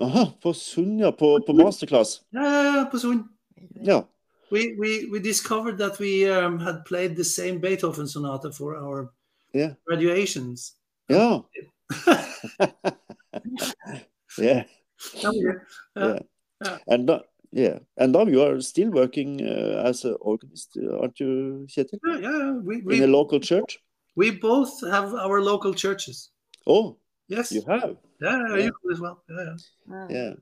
aha, 0.00 0.32
på 0.42 0.52
Sund, 0.52 1.00
ja, 1.00 1.10
på, 1.10 1.40
på 1.46 1.52
masterclass. 1.52 2.22
Ja, 2.30 2.88
på 2.90 2.98
Sund. 2.98 3.24
Ja. 3.82 4.02
We, 4.50 4.76
we, 4.78 5.08
we 5.12 5.18
discovered 5.20 5.78
that 5.78 5.98
we 6.00 6.28
um, 6.30 6.58
had 6.60 6.84
played 6.84 7.16
the 7.16 7.24
same 7.24 7.58
Beethoven 7.60 8.06
sonata 8.08 8.50
for 8.52 8.76
our 8.76 9.12
Yeah. 9.54 9.72
graduations. 9.86 10.72
Yeah. 11.08 11.40
yeah. 14.38 14.64
We- 15.32 15.60
Yeah. 15.96 16.18
Yeah. 16.62 16.78
And 16.86 17.06
now, 17.06 17.20
yeah, 17.52 17.78
and 17.96 18.12
now 18.12 18.26
you 18.26 18.42
are 18.42 18.60
still 18.60 18.90
working 18.90 19.40
uh, 19.42 19.82
as 19.86 20.04
an 20.04 20.16
organist, 20.20 20.76
uh, 20.76 20.98
aren't 21.00 21.20
you, 21.20 21.66
Ketil? 21.68 21.98
yeah, 22.04 22.18
yeah, 22.18 22.52
we, 22.52 22.96
In 22.96 23.02
a 23.04 23.06
local 23.06 23.40
church? 23.40 23.78
we 24.16 24.30
both 24.30 24.70
have 24.90 25.14
our 25.14 25.40
local 25.40 25.74
churches. 25.74 26.30
Oh, 26.66 26.96
Yes. 27.28 27.50
you 27.52 27.62
have. 27.66 27.96
Yeah, 28.20 28.38
yeah, 28.48 28.56
Yeah. 28.56 28.64
you 28.82 28.92
as 28.92 29.00
well. 29.00 29.22
Yeah, 29.28 29.54
yeah. 29.88 30.06
Yeah. 30.10 30.34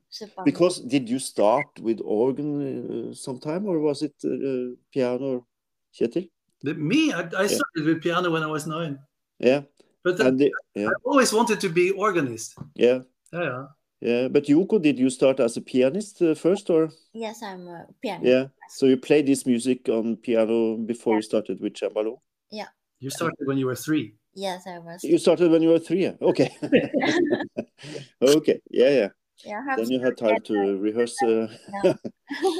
Because 0.45 0.81
did 0.81 1.09
you 1.09 1.19
start 1.19 1.67
with 1.81 2.01
organ 2.05 3.11
uh, 3.11 3.15
sometime, 3.15 3.67
or 3.67 3.79
was 3.79 4.03
it 4.03 4.15
uh, 4.25 4.75
piano, 4.93 5.47
Ketil? 5.95 6.29
The- 6.65 6.75
me, 6.75 7.13
I, 7.13 7.21
I 7.21 7.47
started 7.47 7.85
with 7.87 8.03
piano 8.03 8.31
when 8.31 8.43
I 8.43 8.47
was 8.47 8.67
nine, 8.67 8.99
Yeah. 9.39 9.63
but 10.05 10.17
then 10.19 10.27
And 10.27 10.39
the, 10.39 10.51
yeah, 10.75 10.89
I 10.89 10.93
always 11.05 11.33
wanted 11.33 11.61
to 11.61 11.69
be 11.69 11.91
organist. 11.93 12.55
yeah, 12.75 13.01
Yeah, 13.33 13.67
yeah. 14.03 14.23
yeah. 14.23 14.29
But 14.29 14.45
Yoko, 14.45 14.81
did 14.81 14.99
you 14.99 15.11
start 15.11 15.41
as 15.41 15.57
a 15.57 15.61
pianist 15.61 16.23
uh, 16.23 16.35
first, 16.35 16.71
or 16.71 16.91
Yes, 17.13 17.43
I'm 17.43 17.69
a 17.69 17.87
pianist. 18.03 18.27
yeah? 18.27 18.47
So 18.69 18.87
you 18.87 18.97
played 18.97 19.27
this 19.27 19.47
music 19.47 19.89
on 19.89 20.17
piano 20.17 20.77
before 20.77 21.17
you 21.17 21.23
started 21.23 21.61
with 21.61 21.75
cembalo. 21.75 22.21
Yeah. 22.51 22.69
You 23.01 23.11
started 23.11 23.47
when 23.47 23.59
you 23.59 23.67
were 23.67 23.77
three. 23.77 24.15
Yes, 24.35 24.67
I 24.67 24.79
was. 24.79 25.05
You 25.05 25.19
started 25.19 25.51
when 25.51 25.63
you 25.63 25.71
were 25.71 25.79
three. 25.79 26.03
yeah? 26.05 26.13
Okay. 26.21 26.51
okay. 28.23 28.61
Yeah, 28.71 28.91
yeah. 28.91 29.09
yeah, 29.45 29.77
Then 29.77 29.91
you 29.91 30.01
had 30.01 30.17
time 30.17 30.35
get 30.35 30.45
to 30.47 30.79
rehearse. 30.79 31.17
Uh, 31.23 31.49
Yeah. 31.85 31.95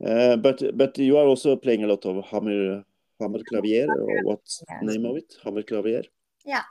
uh, 0.06 0.36
but 0.36 0.62
but 0.76 0.96
you 0.98 1.18
are 1.18 1.26
also 1.26 1.56
playing 1.56 1.84
a 1.84 1.86
lot 1.86 2.04
of 2.06 2.24
hammer 2.24 2.84
hammer 3.20 3.40
clavier 3.48 3.86
or 3.88 4.22
what's 4.22 4.62
the 4.80 4.86
name 4.86 5.04
of 5.04 5.16
it? 5.16 5.34
Hammer 5.44 5.62
clavier. 5.62 6.02
Yeah. 6.44 6.62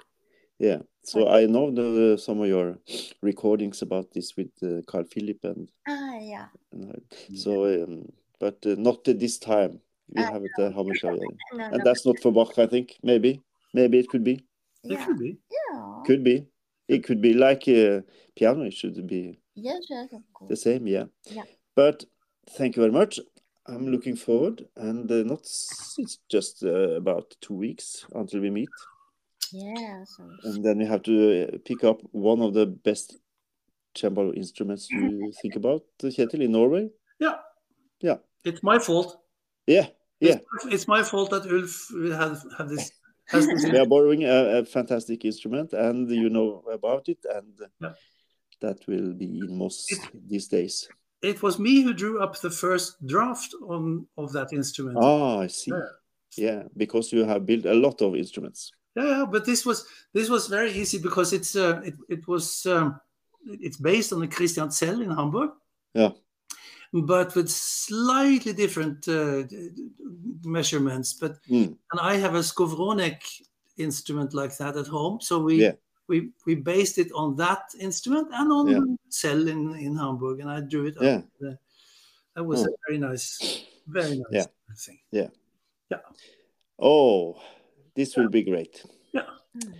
Yeah. 0.60 0.80
So 1.08 1.30
I 1.30 1.46
know 1.46 1.72
the, 1.72 2.17
some 2.17 2.41
of 2.41 2.48
your 2.48 2.78
recordings 3.22 3.82
about 3.82 4.12
this 4.12 4.36
with 4.36 4.52
uh, 4.62 4.82
Carl 4.88 5.06
Philipp 5.06 5.43
and, 5.43 5.72
Ah, 5.88 6.17
yeah. 6.20 6.48
and 6.74 6.91
I- 6.91 7.36
so 7.36 7.63
um, 7.84 8.12
but 8.39 8.58
uh, 8.65 8.76
not 8.78 9.04
this 9.06 9.38
time. 9.38 9.80
You 10.13 10.24
Uh, 10.24 10.32
have 10.32 10.43
it 10.46 10.52
uh, 10.60 10.72
hammer 10.72 10.93
clavier, 10.93 11.28
No, 11.54 11.65
and 11.65 11.80
no. 11.80 11.84
that's 11.84 12.06
not 12.06 12.20
for 12.22 12.32
Bach. 12.32 12.58
I 12.58 12.65
think 12.67 12.98
maybe 13.04 13.41
maybe 13.74 14.00
it 14.00 14.08
could 14.10 14.24
be 14.24 14.34
It 14.84 14.91
Yeah. 14.91 15.06
could 15.06 15.17
be. 15.20 15.38
Yeah. 15.52 16.04
could 16.06 16.24
be 16.24 16.46
it 16.88 17.04
could 17.04 17.22
be 17.22 17.34
like 17.34 17.67
uh, 17.67 18.02
piano. 18.36 18.63
It 18.63 18.74
should 18.74 19.06
be 19.08 19.38
Yes, 19.56 19.88
yes, 19.89 20.13
of 20.13 20.22
course. 20.34 20.50
the 20.50 20.56
same 20.56 20.88
yeah 20.88 21.06
Yeah. 21.32 21.43
but 21.76 22.06
thank 22.58 22.76
you 22.76 22.82
very 22.84 22.93
much 22.93 23.20
i'm 23.65 23.88
looking 23.91 24.15
forward 24.15 24.65
and 24.76 25.12
uh, 25.12 25.24
not 25.24 25.39
it's 25.98 26.20
just 26.30 26.63
uh, 26.63 26.96
about 26.96 27.36
two 27.41 27.56
weeks 27.56 28.06
until 28.13 28.39
we 28.41 28.50
meet 28.50 28.70
Yes. 29.54 30.16
um, 30.20 30.38
and 30.44 30.64
then 30.66 30.80
you 30.80 30.88
have 30.88 31.04
to 31.04 31.16
uh, 31.54 31.58
pick 31.66 31.84
up 31.84 32.00
one 32.12 32.42
of 32.42 32.54
the 32.54 32.66
best 32.66 33.18
cembalo 33.96 34.34
instruments 34.36 34.90
you 34.92 35.32
think 35.42 35.56
about 35.56 35.82
uh, 36.04 36.08
Ketil 36.08 36.42
in 36.44 36.52
norway 36.52 36.90
Yeah. 37.20 37.36
Yeah. 38.02 38.18
It's 38.46 38.62
my 38.64 38.80
fault. 38.80 39.10
yeah 39.66 39.88
yeah 40.20 40.38
It's, 40.56 40.66
it's 40.76 40.88
my 40.88 41.04
fault 41.04 41.30
that 41.32 41.46
Ulf 41.52 41.88
will 41.92 42.16
have, 42.16 42.38
have 42.58 42.70
this. 42.70 42.92
Has 43.28 43.46
this 43.48 43.64
we 43.72 43.78
are 43.78 43.86
borrowing 43.86 44.24
a, 44.24 44.60
a 44.60 44.66
fantastic 44.66 45.26
instrument 45.26 45.74
and 45.74 46.10
you 46.10 46.30
know 46.30 46.64
about 46.72 47.10
it 47.10 47.20
and 47.38 47.54
Yeah. 47.82 47.94
that 48.62 48.78
will 48.88 49.14
be 49.14 49.26
in 49.46 49.58
Moss 49.58 49.86
these 50.14 50.48
days 50.48 50.88
it 51.24 51.42
was 51.42 51.58
me 51.58 51.82
who 51.82 51.94
drew 51.94 52.22
up 52.24 52.40
the 52.40 52.52
first 52.52 52.90
draft 53.06 53.52
on 53.68 54.06
of 54.18 54.32
that 54.34 54.54
instrument. 54.54 54.98
ah 55.02 55.40
i 55.40 55.48
see 55.48 55.72
Yeah. 55.72 55.90
yeah 56.48 56.64
because 56.84 57.12
you 57.16 57.26
have 57.26 57.46
built 57.46 57.66
a 57.66 57.74
lot 57.74 58.02
of 58.02 58.16
instruments 58.16 58.72
Yeah, 58.98 59.26
but 59.32 59.46
this 59.46 59.66
was 59.66 59.86
this 60.14 60.30
was 60.30 60.48
very 60.48 60.72
easy 60.72 60.98
because 61.00 61.32
it's 61.36 61.56
uh, 61.56 61.82
it 61.86 61.96
it 62.10 62.28
was 62.28 62.66
um, 62.66 63.00
it's 63.46 63.78
based 63.78 64.12
on 64.14 64.20
the 64.22 64.28
Christian 64.28 64.72
Zell 64.72 65.02
in 65.02 65.12
Hamburg. 65.12 65.52
Yeah. 65.94 66.12
But 66.94 67.36
with 67.36 67.50
slightly 67.50 68.54
different 68.54 69.08
uh, 69.08 69.44
measurements. 70.44 71.14
But 71.14 71.34
Mm. 71.50 71.78
and 71.92 72.00
I 72.02 72.16
have 72.18 72.36
a 72.36 72.44
Skowronek 72.44 73.22
instrument 73.78 74.34
like 74.34 74.58
that 74.58 74.76
at 74.78 74.88
home, 74.88 75.20
so 75.22 75.40
we 75.40 75.56
Yeah. 75.62 75.76
we 76.08 76.32
we 76.46 76.56
based 76.56 76.98
it 76.98 77.12
on 77.14 77.36
that 77.38 77.64
instrument 77.80 78.28
and 78.34 78.52
on 78.52 78.68
Yeah. 78.68 78.96
Zell 79.12 79.48
in 79.48 79.76
in 79.76 79.96
Hamburg, 79.98 80.40
and 80.40 80.50
I 80.50 80.62
drew 80.62 80.88
it. 80.88 80.96
Yeah. 81.02 81.22
The- 81.40 81.60
that 82.36 82.46
was 82.46 82.62
a 82.62 82.70
very 82.88 83.00
nice, 83.00 83.40
very 83.88 84.18
nice 84.18 84.32
Yeah. 84.32 84.46
thing. 84.86 85.00
Yeah 85.12 85.30
yeah 85.90 86.02
oh, 86.80 87.36
this 87.98 88.16
will 88.16 88.30
be 88.30 88.44
great. 88.44 88.86
mm. 89.16 89.74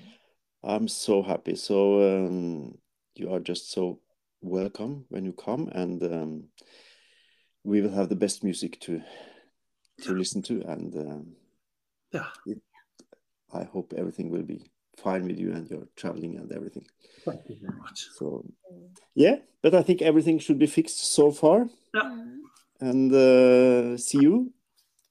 I'm 0.64 0.88
so 0.88 1.22
happy. 1.22 1.56
So 1.56 2.02
um, 2.02 2.78
you 3.16 3.32
are 3.32 3.40
just 3.40 3.72
so 3.72 4.00
welcome 4.42 5.06
when 5.10 5.24
you 5.24 5.34
come, 5.34 5.70
and 5.72 6.04
um, 6.04 6.44
we 7.64 7.80
will 7.82 7.92
have 7.92 8.10
the 8.10 8.16
best 8.16 8.44
music 8.44 8.80
to 8.82 9.02
to 10.02 10.14
listen 10.14 10.42
to, 10.44 10.62
and 10.68 10.96
um, 10.96 11.36
Yeah. 12.12 12.30
it, 12.46 12.60
I 13.54 13.64
hope 13.64 13.94
everything 13.98 14.30
will 14.30 14.44
be 14.44 14.60
fine 14.98 15.26
with 15.28 15.40
you 15.40 15.54
and 15.54 15.70
your 15.70 15.88
traveling 15.96 16.38
and 16.38 16.52
everything. 16.52 16.86
Thank 17.26 17.50
you 17.50 17.58
very 17.62 17.78
much. 17.78 18.10
So 18.18 18.44
yeah, 19.16 19.38
but 19.62 19.74
I 19.74 19.84
think 19.84 20.02
everything 20.02 20.40
should 20.40 20.60
be 20.60 20.68
fixed 20.68 21.00
so 21.14 21.32
far, 21.32 21.70
Mm. 21.94 22.42
and 22.80 23.14
uh, 23.14 23.98
see 23.98 24.22
you 24.22 24.54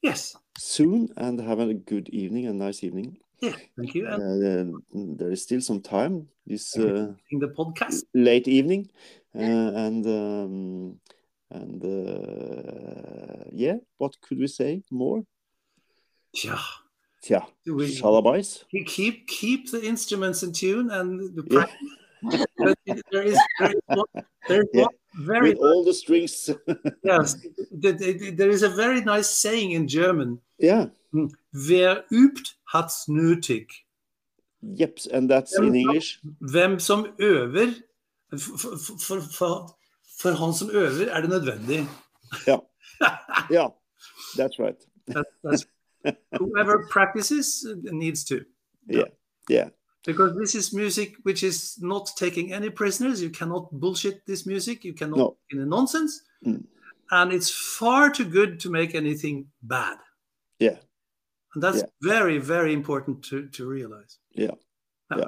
Yes. 0.06 0.36
soon, 0.56 1.08
and 1.16 1.40
have 1.40 1.58
a 1.58 1.74
good 1.74 2.08
evening, 2.10 2.46
a 2.46 2.52
nice 2.52 2.84
evening. 2.84 3.18
Yeah. 3.42 3.56
Thank 3.76 3.94
you. 3.94 4.06
Uh, 4.06 4.70
there 5.18 5.30
is 5.32 5.42
still 5.42 5.60
some 5.60 5.80
time 5.82 6.28
this 6.46 6.78
uh, 6.78 7.12
in 7.30 7.38
the 7.40 7.48
podcast. 7.48 8.04
late 8.14 8.46
evening, 8.46 8.88
uh, 9.34 9.72
and 9.86 10.06
um, 10.06 11.00
and 11.50 11.82
uh, 11.84 13.44
yeah, 13.52 13.78
what 13.98 14.14
could 14.22 14.38
we 14.38 14.46
say 14.46 14.82
more? 14.90 15.24
Yeah. 16.44 16.62
Yeah, 17.28 17.44
We, 17.66 17.86
shalabais. 17.90 18.64
we 18.72 18.84
keep 18.84 19.26
keep 19.26 19.70
the 19.72 19.82
instruments 19.84 20.42
in 20.44 20.52
tune 20.52 20.90
and 20.90 21.34
the 21.34 21.42
Yeah. 21.50 21.66
practice. 21.66 21.94
but 22.58 22.78
there 23.10 23.26
is 23.26 23.38
there 23.58 23.72
is 23.74 23.82
one, 24.00 24.10
there 24.48 24.62
is 24.62 24.68
Yeah. 24.72 24.84
one 24.86 24.94
very 25.16 25.50
With 25.50 25.58
all 25.58 25.84
the 25.84 25.94
strings. 25.94 26.50
yes, 27.04 27.36
th- 27.82 27.98
th- 27.98 28.36
there 28.36 28.50
is 28.50 28.62
a 28.62 28.68
very 28.68 29.00
nice 29.00 29.30
saying 29.30 29.72
in 29.72 29.88
German. 29.88 30.40
yeah, 30.58 30.86
Wer 31.52 32.04
übt, 32.12 32.54
hat's 32.72 33.08
nötig. 33.08 33.66
yep, 34.62 34.98
and 35.12 35.30
that's 35.30 35.58
in 35.58 35.74
English. 35.74 36.20
Hvem 36.40 36.78
som 36.78 37.06
øver 37.18 37.72
for, 38.30 38.58
for, 38.58 39.20
for, 39.20 39.78
for, 40.20 40.32
han 40.32 40.54
som 40.54 40.70
øver, 40.72 41.06
er 41.10 41.20
det 41.20 41.30
nødvendig. 41.30 41.88
Yeah, 43.50 43.68
that's 44.36 44.58
right. 44.58 44.76
That, 45.06 45.24
that's, 45.44 45.66
whoever 46.38 46.86
practices 46.90 47.64
needs 47.92 48.24
to. 48.24 48.44
Yeah, 48.88 49.10
yeah, 49.50 49.68
Because 50.06 50.36
this 50.36 50.54
is 50.54 50.72
music 50.72 51.16
which 51.24 51.42
is 51.42 51.76
not 51.80 52.10
taking 52.16 52.52
any 52.52 52.70
prisoners. 52.70 53.20
You 53.20 53.30
cannot 53.30 53.70
bullshit 53.72 54.24
this 54.26 54.46
music. 54.46 54.84
You 54.84 54.94
cannot 54.94 55.18
No. 55.18 55.36
in 55.50 55.60
a 55.60 55.66
nonsense. 55.66 56.22
Mm. 56.46 56.64
And 57.10 57.32
it's 57.32 57.50
far 57.50 58.10
too 58.10 58.24
good 58.24 58.60
to 58.60 58.70
make 58.70 58.94
anything 58.94 59.46
bad. 59.62 59.98
Yeah. 60.58 60.78
And 61.54 61.62
that's 61.62 61.78
Yeah. 61.78 61.86
very, 62.02 62.38
very 62.38 62.72
important 62.72 63.24
to, 63.24 63.48
to 63.48 63.66
realize. 63.68 64.18
Yeah. 64.32 64.54
yeah. 65.10 65.24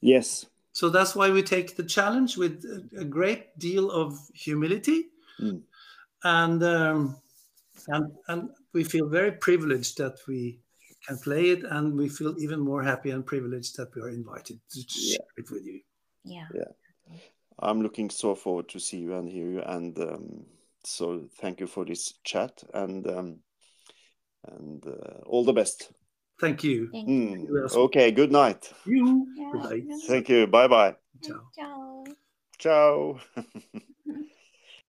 Yes, 0.00 0.46
So 0.72 0.90
that's 0.90 1.16
why 1.16 1.30
we 1.30 1.42
take 1.42 1.74
the 1.76 1.82
challenge 1.82 2.36
with 2.36 2.62
a, 2.64 3.00
a 3.00 3.04
great 3.04 3.58
deal 3.58 3.90
of 3.90 4.18
humility. 4.34 5.06
Mm. 5.40 5.62
And 6.22 6.62
um, 6.62 7.16
and 7.88 8.12
and 8.28 8.50
we 8.72 8.84
feel 8.84 9.08
very 9.08 9.32
privileged 9.32 9.96
that 9.98 10.18
we 10.28 10.60
can 11.06 11.18
play 11.18 11.50
it 11.50 11.64
and 11.64 11.96
we 11.96 12.08
feel 12.08 12.34
even 12.38 12.60
more 12.60 12.82
happy 12.82 13.10
and 13.10 13.24
privileged 13.24 13.76
that 13.76 13.94
we 13.94 14.02
are 14.02 14.08
invited 14.08 14.58
to 14.70 14.80
share 14.88 15.26
it 15.36 15.50
with 15.50 15.64
you. 15.64 15.80
Yeah. 16.24 16.46
Yeah. 16.54 16.64
I'm 17.58 17.80
looking 17.82 18.10
so 18.10 18.34
forward 18.34 18.68
to 18.70 18.78
see 18.78 18.98
you 18.98 19.14
and 19.14 19.28
hear 19.28 19.48
you, 19.48 19.62
and 19.62 19.98
um, 19.98 20.44
so 20.84 21.26
thank 21.40 21.58
you 21.58 21.66
for 21.66 21.84
this 21.84 22.14
chat, 22.22 22.62
and 22.74 23.06
um, 23.06 23.38
and 24.46 24.86
uh, 24.86 25.20
all 25.24 25.44
the 25.44 25.54
best. 25.54 25.90
Thank 26.38 26.62
you. 26.64 26.90
Thank 26.92 27.08
you. 27.08 27.14
Mm, 27.14 27.48
you 27.48 27.68
Okay, 27.84 28.10
good 28.10 28.30
night. 28.30 28.70
You. 28.84 29.26
Yeah, 29.36 29.50
Good 29.52 29.86
night. 29.86 30.00
Thank 30.06 30.28
you. 30.28 30.46
Bye 30.46 30.68
bye. 30.68 30.96
Ciao. 31.22 31.48
Ciao. 31.54 32.04
Ciao. 32.58 33.20